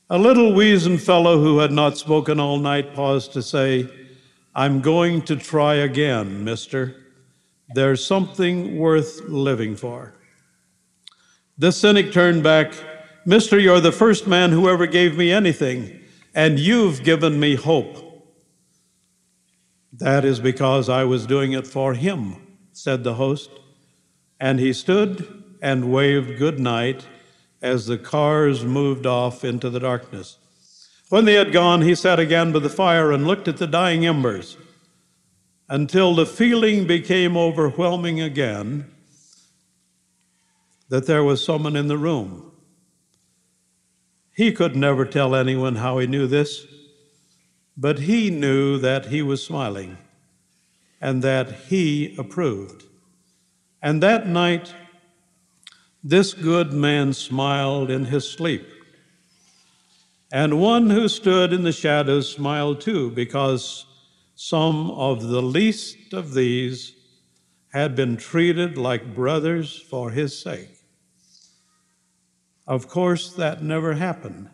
A 0.09 0.17
little 0.17 0.53
weazened 0.53 1.01
fellow 1.01 1.39
who 1.41 1.59
had 1.59 1.71
not 1.71 1.97
spoken 1.97 2.39
all 2.39 2.59
night 2.59 2.93
paused 2.93 3.33
to 3.33 3.41
say, 3.41 3.89
I'm 4.53 4.81
going 4.81 5.23
to 5.23 5.35
try 5.35 5.75
again, 5.75 6.43
mister. 6.43 6.95
There's 7.73 8.05
something 8.05 8.77
worth 8.77 9.21
living 9.27 9.75
for. 9.75 10.13
The 11.57 11.71
cynic 11.71 12.13
turned 12.13 12.43
back, 12.43 12.73
Mister, 13.25 13.59
you're 13.59 13.81
the 13.81 13.91
first 13.91 14.25
man 14.25 14.51
who 14.51 14.69
ever 14.69 14.87
gave 14.87 15.17
me 15.17 15.31
anything, 15.33 15.99
and 16.33 16.57
you've 16.57 17.03
given 17.03 17.39
me 17.39 17.55
hope. 17.55 18.06
That 19.99 20.25
is 20.25 20.39
because 20.39 20.89
I 20.89 21.05
was 21.05 21.25
doing 21.25 21.53
it 21.53 21.65
for 21.65 21.93
him, 21.93 22.35
said 22.71 23.03
the 23.03 23.15
host. 23.15 23.49
And 24.39 24.59
he 24.59 24.73
stood 24.73 25.43
and 25.61 25.91
waved 25.91 26.37
good 26.37 26.59
night 26.59 27.07
as 27.61 27.87
the 27.87 27.97
cars 27.97 28.63
moved 28.63 29.07
off 29.07 29.43
into 29.43 29.69
the 29.69 29.79
darkness. 29.79 30.37
When 31.09 31.25
they 31.25 31.33
had 31.33 31.51
gone, 31.51 31.81
he 31.81 31.95
sat 31.95 32.19
again 32.19 32.51
by 32.51 32.59
the 32.59 32.69
fire 32.69 33.11
and 33.11 33.25
looked 33.25 33.47
at 33.47 33.57
the 33.57 33.65
dying 33.65 34.05
embers 34.05 34.57
until 35.69 36.13
the 36.13 36.25
feeling 36.25 36.85
became 36.85 37.35
overwhelming 37.35 38.21
again 38.21 38.89
that 40.89 41.07
there 41.07 41.23
was 41.23 41.43
someone 41.43 41.75
in 41.75 41.87
the 41.87 41.97
room. 41.97 42.51
He 44.35 44.51
could 44.51 44.75
never 44.75 45.05
tell 45.05 45.33
anyone 45.33 45.77
how 45.77 45.97
he 45.97 46.07
knew 46.07 46.27
this. 46.27 46.65
But 47.77 47.99
he 47.99 48.31
knew 48.31 48.79
that 48.79 49.05
he 49.05 49.21
was 49.21 49.45
smiling 49.45 49.97
and 50.99 51.21
that 51.21 51.51
he 51.67 52.15
approved. 52.17 52.85
And 53.81 54.01
that 54.01 54.27
night, 54.27 54.73
this 56.03 56.33
good 56.33 56.73
man 56.73 57.13
smiled 57.13 57.91
in 57.91 58.05
his 58.05 58.27
sleep. 58.27 58.67
And 60.31 60.59
one 60.59 60.89
who 60.89 61.07
stood 61.07 61.53
in 61.53 61.63
the 61.63 61.71
shadows 61.71 62.29
smiled 62.31 62.81
too, 62.81 63.11
because 63.11 63.85
some 64.35 64.91
of 64.91 65.27
the 65.27 65.41
least 65.41 66.13
of 66.13 66.33
these 66.33 66.93
had 67.71 67.95
been 67.95 68.17
treated 68.17 68.77
like 68.77 69.13
brothers 69.13 69.79
for 69.79 70.11
his 70.11 70.37
sake. 70.37 70.79
Of 72.65 72.87
course, 72.87 73.31
that 73.33 73.63
never 73.63 73.93
happened. 73.93 74.49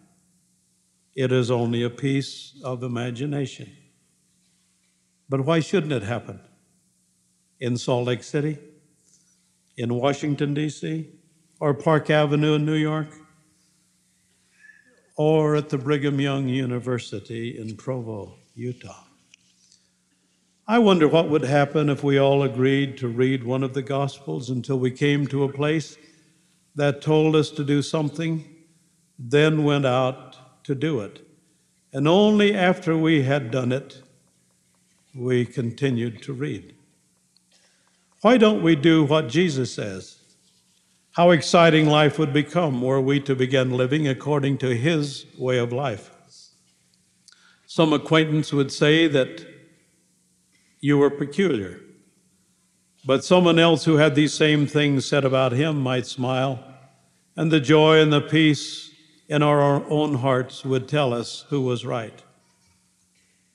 It 1.16 1.32
is 1.32 1.52
only 1.52 1.84
a 1.84 1.90
piece 1.90 2.60
of 2.64 2.82
imagination. 2.82 3.72
But 5.30 5.42
why 5.42 5.60
shouldn't 5.60 5.94
it 5.94 6.04
happen? 6.04 6.40
In 7.60 7.78
Salt 7.78 8.08
Lake 8.08 8.24
City, 8.24 8.58
in 9.78 9.94
Washington, 9.94 10.54
D.C., 10.54 11.10
or 11.60 11.74
Park 11.74 12.10
Avenue 12.10 12.56
in 12.56 12.66
New 12.66 12.76
York, 12.76 13.08
or 15.16 15.56
at 15.56 15.70
the 15.70 15.78
Brigham 15.78 16.20
Young 16.20 16.50
University 16.50 17.58
in 17.58 17.78
Provo, 17.78 18.36
Utah. 18.56 19.04
I 20.68 20.80
wonder 20.80 21.08
what 21.08 21.30
would 21.30 21.44
happen 21.44 21.90
if 21.90 22.04
we 22.04 22.18
all 22.18 22.44
agreed 22.44 22.98
to 22.98 23.08
read 23.08 23.44
one 23.44 23.64
of 23.64 23.74
the 23.74 23.82
Gospels 23.82 24.50
until 24.50 24.80
we 24.80 24.92
came 24.92 25.28
to 25.28 25.44
a 25.44 25.52
place 25.52 25.98
that 26.76 27.02
told 27.02 27.36
us 27.36 27.52
to 27.52 27.64
do 27.64 27.82
something, 27.82 28.44
then 29.20 29.64
went 29.64 29.86
out 29.86 30.38
to 30.64 30.76
do 30.76 31.00
it. 31.02 31.26
And 31.92 32.08
only 32.08 32.56
after 32.56 32.98
we 32.98 33.24
had 33.24 33.52
done 33.52 33.72
it, 33.72 34.02
we 35.16 35.46
continued 35.46 36.22
to 36.24 36.34
read. 36.34 36.74
Why 38.22 38.38
don't 38.38 38.64
we 38.64 38.76
do 38.76 39.04
what 39.04 39.28
Jesus 39.28 39.74
says? 39.74 40.20
How 41.12 41.30
exciting 41.30 41.86
life 41.88 42.18
would 42.18 42.34
become 42.34 42.82
were 42.82 43.02
we 43.02 43.20
to 43.20 43.36
begin 43.36 43.72
living 43.72 44.08
according 44.08 44.58
to 44.60 44.76
his 44.76 45.26
way 45.38 45.60
of 45.60 45.72
life. 45.72 46.10
Some 47.68 47.94
acquaintance 47.94 48.54
would 48.54 48.72
say 48.72 49.08
that 49.08 49.46
you 50.80 50.98
were 50.98 51.10
peculiar, 51.10 51.82
but 53.06 53.24
someone 53.24 53.60
else 53.60 53.86
who 53.86 53.98
had 53.98 54.16
these 54.16 54.34
same 54.34 54.66
things 54.66 55.06
said 55.06 55.26
about 55.26 55.52
him 55.52 55.82
might 55.82 56.08
smile, 56.08 56.64
and 57.36 57.52
the 57.52 57.60
joy 57.60 58.00
and 58.00 58.12
the 58.12 58.22
peace 58.22 58.93
in 59.34 59.42
our 59.42 59.84
own 59.90 60.14
hearts 60.14 60.64
would 60.64 60.88
tell 60.88 61.12
us 61.12 61.46
who 61.50 61.60
was 61.60 61.88
right. 61.88 62.22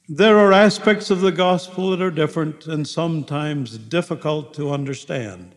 There 0.08 0.36
are 0.36 0.52
aspects 0.52 1.08
of 1.08 1.20
the 1.20 1.30
gospel 1.30 1.90
that 1.90 2.02
are 2.02 2.10
different 2.10 2.66
and 2.66 2.84
sometimes 2.84 3.78
difficult 3.78 4.52
to 4.54 4.72
understand. 4.72 5.54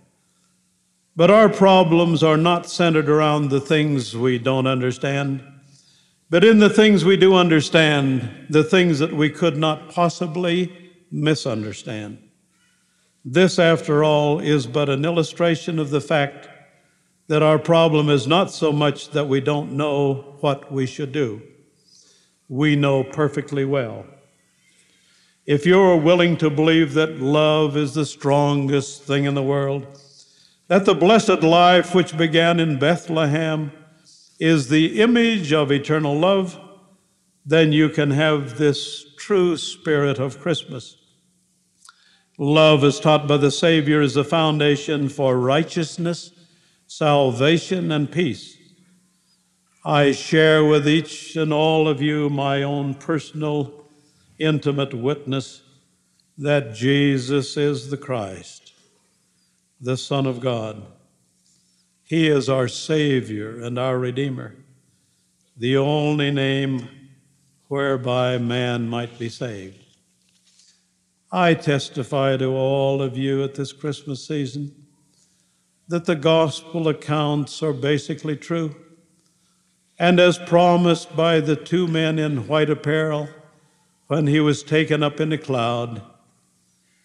But 1.16 1.32
our 1.32 1.50
problems 1.50 2.22
are 2.22 2.38
not 2.38 2.70
centered 2.70 3.10
around 3.10 3.50
the 3.50 3.60
things 3.60 4.16
we 4.16 4.38
don't 4.38 4.68
understand, 4.68 5.42
but 6.30 6.44
in 6.44 6.60
the 6.60 6.70
things 6.70 7.04
we 7.04 7.18
do 7.18 7.34
understand, 7.34 8.46
the 8.48 8.64
things 8.64 9.00
that 9.00 9.14
we 9.14 9.32
could 9.32 9.58
not 9.58 9.90
possibly 9.90 10.92
misunderstand. 11.10 12.20
This, 13.26 13.58
after 13.58 14.04
all, 14.04 14.40
is 14.40 14.68
but 14.68 14.88
an 14.88 15.04
illustration 15.04 15.80
of 15.80 15.90
the 15.90 16.02
fact 16.02 16.48
that 17.32 17.42
our 17.42 17.58
problem 17.58 18.10
is 18.10 18.28
not 18.28 18.52
so 18.52 18.74
much 18.74 19.12
that 19.12 19.26
we 19.26 19.40
don't 19.40 19.72
know 19.72 20.36
what 20.42 20.70
we 20.70 20.86
should 20.86 21.14
do. 21.14 21.42
We 22.50 22.76
know 22.76 23.06
perfectly 23.06 23.64
well. 23.64 24.06
If 25.46 25.66
you're 25.66 25.96
willing 25.96 26.36
to 26.40 26.50
believe 26.50 26.94
that 26.96 27.22
love 27.22 27.78
is 27.78 27.94
the 27.94 28.06
strongest 28.06 29.04
thing 29.04 29.24
in 29.24 29.34
the 29.34 29.42
world, 29.42 29.88
that 30.68 30.84
the 30.84 30.94
blessed 30.94 31.42
life 31.42 31.96
which 31.96 32.18
began 32.18 32.60
in 32.60 32.78
Bethlehem 32.78 33.72
is 34.38 34.68
the 34.68 35.00
image 35.00 35.54
of 35.54 35.72
eternal 35.72 36.20
love, 36.20 36.60
then 37.46 37.72
you 37.72 37.88
can 37.88 38.12
have 38.12 38.58
this 38.58 39.06
true 39.16 39.56
spirit 39.56 40.20
of 40.20 40.42
Christmas. 40.42 40.98
Love, 42.38 42.84
as 42.84 43.00
taught 43.00 43.26
by 43.26 43.38
the 43.38 43.52
Savior, 43.52 44.02
is 44.02 44.16
the 44.16 44.26
foundation 44.26 45.08
for 45.08 45.40
righteousness 45.40 46.34
salvation, 46.92 47.90
and 47.90 48.12
peace. 48.12 48.58
I 49.86 50.12
share 50.12 50.66
with 50.66 50.86
each 50.86 51.38
and 51.38 51.54
all 51.54 51.88
of 51.88 52.02
you 52.02 52.30
my 52.30 52.64
own 52.64 52.96
personal, 52.96 53.86
intimate 54.38 54.94
witness 54.94 55.62
that 56.38 56.74
Jesus 56.74 57.56
is 57.56 57.90
the 57.90 57.96
Christ, 57.96 58.74
the 59.80 59.96
Son 59.96 60.26
of 60.26 60.42
God. 60.42 60.84
He 62.04 62.28
is 62.28 62.50
our 62.50 62.68
Savior 62.68 63.62
and 63.62 63.80
our 63.80 63.98
Redeemer, 63.98 64.58
the 65.56 65.78
only 65.78 66.30
name 66.30 66.90
whereby 67.70 68.38
man 68.38 68.90
might 68.90 69.18
be 69.18 69.30
saved. 69.30 69.80
I 71.32 71.54
testify 71.54 72.36
to 72.36 72.48
all 72.48 73.02
of 73.02 73.18
you 73.18 73.46
at 73.46 73.56
this 73.56 73.72
Christmas 73.72 74.28
season 74.28 74.81
that 75.92 76.06
the 76.06 76.16
gospel 76.16 76.88
accounts 76.88 77.62
are 77.62 77.74
basically 77.74 78.38
true. 78.38 78.74
And 80.00 80.22
as 80.22 80.38
promised 80.38 81.18
by 81.18 81.42
the 81.42 81.58
two 81.58 81.86
men 81.86 82.18
in 82.18 82.48
white 82.48 82.70
apparel 82.70 83.28
when 84.08 84.26
he 84.26 84.40
was 84.40 84.64
taken 84.64 85.04
up 85.04 85.20
in 85.20 85.34
a 85.34 85.38
cloud, 85.38 86.02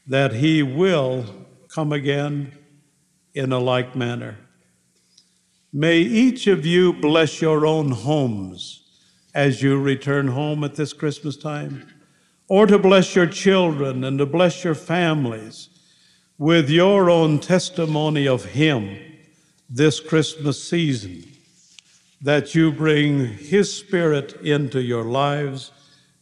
that 0.07 0.35
he 0.35 0.63
will 0.63 1.27
come 1.69 1.93
again 1.93 2.53
in 3.35 3.51
a 3.51 3.59
like 3.59 3.97
manner. 3.97 4.39
May 5.73 5.99
each 5.99 6.47
of 6.47 6.65
you 6.65 6.93
bless 6.93 7.41
your 7.43 7.67
own 7.67 7.91
homes 7.91 8.85
as 9.35 9.63
you 9.63 9.81
return 9.81 10.29
home 10.29 10.63
at 10.63 10.77
this 10.77 10.93
Christmas 10.93 11.37
time, 11.37 11.89
or 12.49 12.69
to 12.69 12.79
bless 12.79 13.17
your 13.17 13.27
children 13.27 14.05
and 14.05 14.17
to 14.19 14.27
bless 14.27 14.63
your 14.63 14.77
families 14.77 15.71
with 16.39 16.69
your 16.69 17.09
own 17.09 17.39
testimony 17.39 18.29
of 18.29 18.45
Him 18.45 18.99
this 19.69 20.01
Christmas 20.01 20.63
season, 20.63 21.25
that 22.21 22.55
you 22.55 22.71
bring 22.71 23.27
His 23.27 23.75
Spirit 23.75 24.35
into 24.43 24.81
your 24.81 25.05
lives 25.05 25.73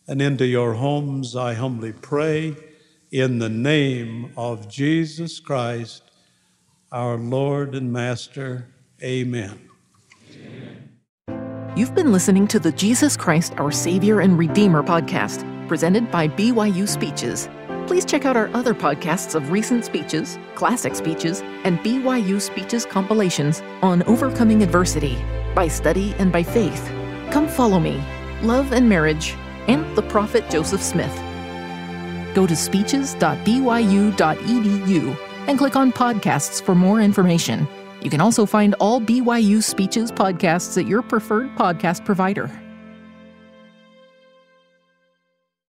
and 0.07 0.23
into 0.23 0.47
your 0.47 0.75
homes. 0.75 1.35
I 1.35 1.55
humbly 1.55 1.93
pray 1.93 2.57
in 3.11 3.39
the 3.39 3.49
name 3.49 4.33
of 4.37 4.69
Jesus 4.69 5.41
Christ, 5.41 6.03
our 6.91 7.17
Lord 7.17 7.75
and 7.75 7.93
Master. 7.93 8.69
Amen. 9.03 9.69
You've 11.77 11.95
been 11.95 12.13
listening 12.13 12.47
to 12.49 12.61
the 12.61 12.71
Jesus 12.71 13.17
Christ, 13.17 13.55
Our 13.57 13.73
Savior 13.73 14.21
and 14.21 14.39
Redeemer 14.39 14.85
podcast, 14.85 15.43
presented 15.67 16.09
by 16.11 16.29
BYU 16.29 16.89
Speeches. 16.89 17.49
Please 17.87 18.05
check 18.05 18.25
out 18.25 18.37
our 18.37 18.49
other 18.55 18.75
podcasts 18.75 19.35
of 19.35 19.51
recent 19.51 19.85
speeches, 19.85 20.39
classic 20.55 20.95
speeches, 20.95 21.43
and 21.65 21.79
BYU 21.81 22.41
Speeches 22.41 22.87
compilations 22.87 23.61
on 23.83 24.03
overcoming 24.05 24.63
adversity 24.63 25.19
by 25.55 25.69
study 25.69 26.15
and 26.19 26.33
by 26.33 26.43
faith. 26.43 26.91
Come 27.31 27.47
follow 27.47 27.79
me, 27.79 28.03
love 28.43 28.73
and 28.73 28.89
marriage, 28.89 29.35
and 29.69 29.85
the 29.97 30.03
prophet 30.03 30.49
Joseph 30.51 30.83
Smith. 30.83 31.15
Go 32.35 32.47
to 32.47 32.57
speeches.byu.edu 32.57 35.17
and 35.47 35.59
click 35.59 35.77
on 35.77 35.93
podcasts 35.93 36.63
for 36.63 36.75
more 36.75 37.03
information. 37.03 37.69
You 38.01 38.09
can 38.11 38.21
also 38.21 38.47
find 38.47 38.75
all 38.81 39.01
BYU 39.01 39.63
Speeches 39.63 40.11
podcasts 40.11 40.81
at 40.81 40.89
your 40.89 41.03
preferred 41.03 41.55
podcast 41.57 42.05
provider. 42.05 42.51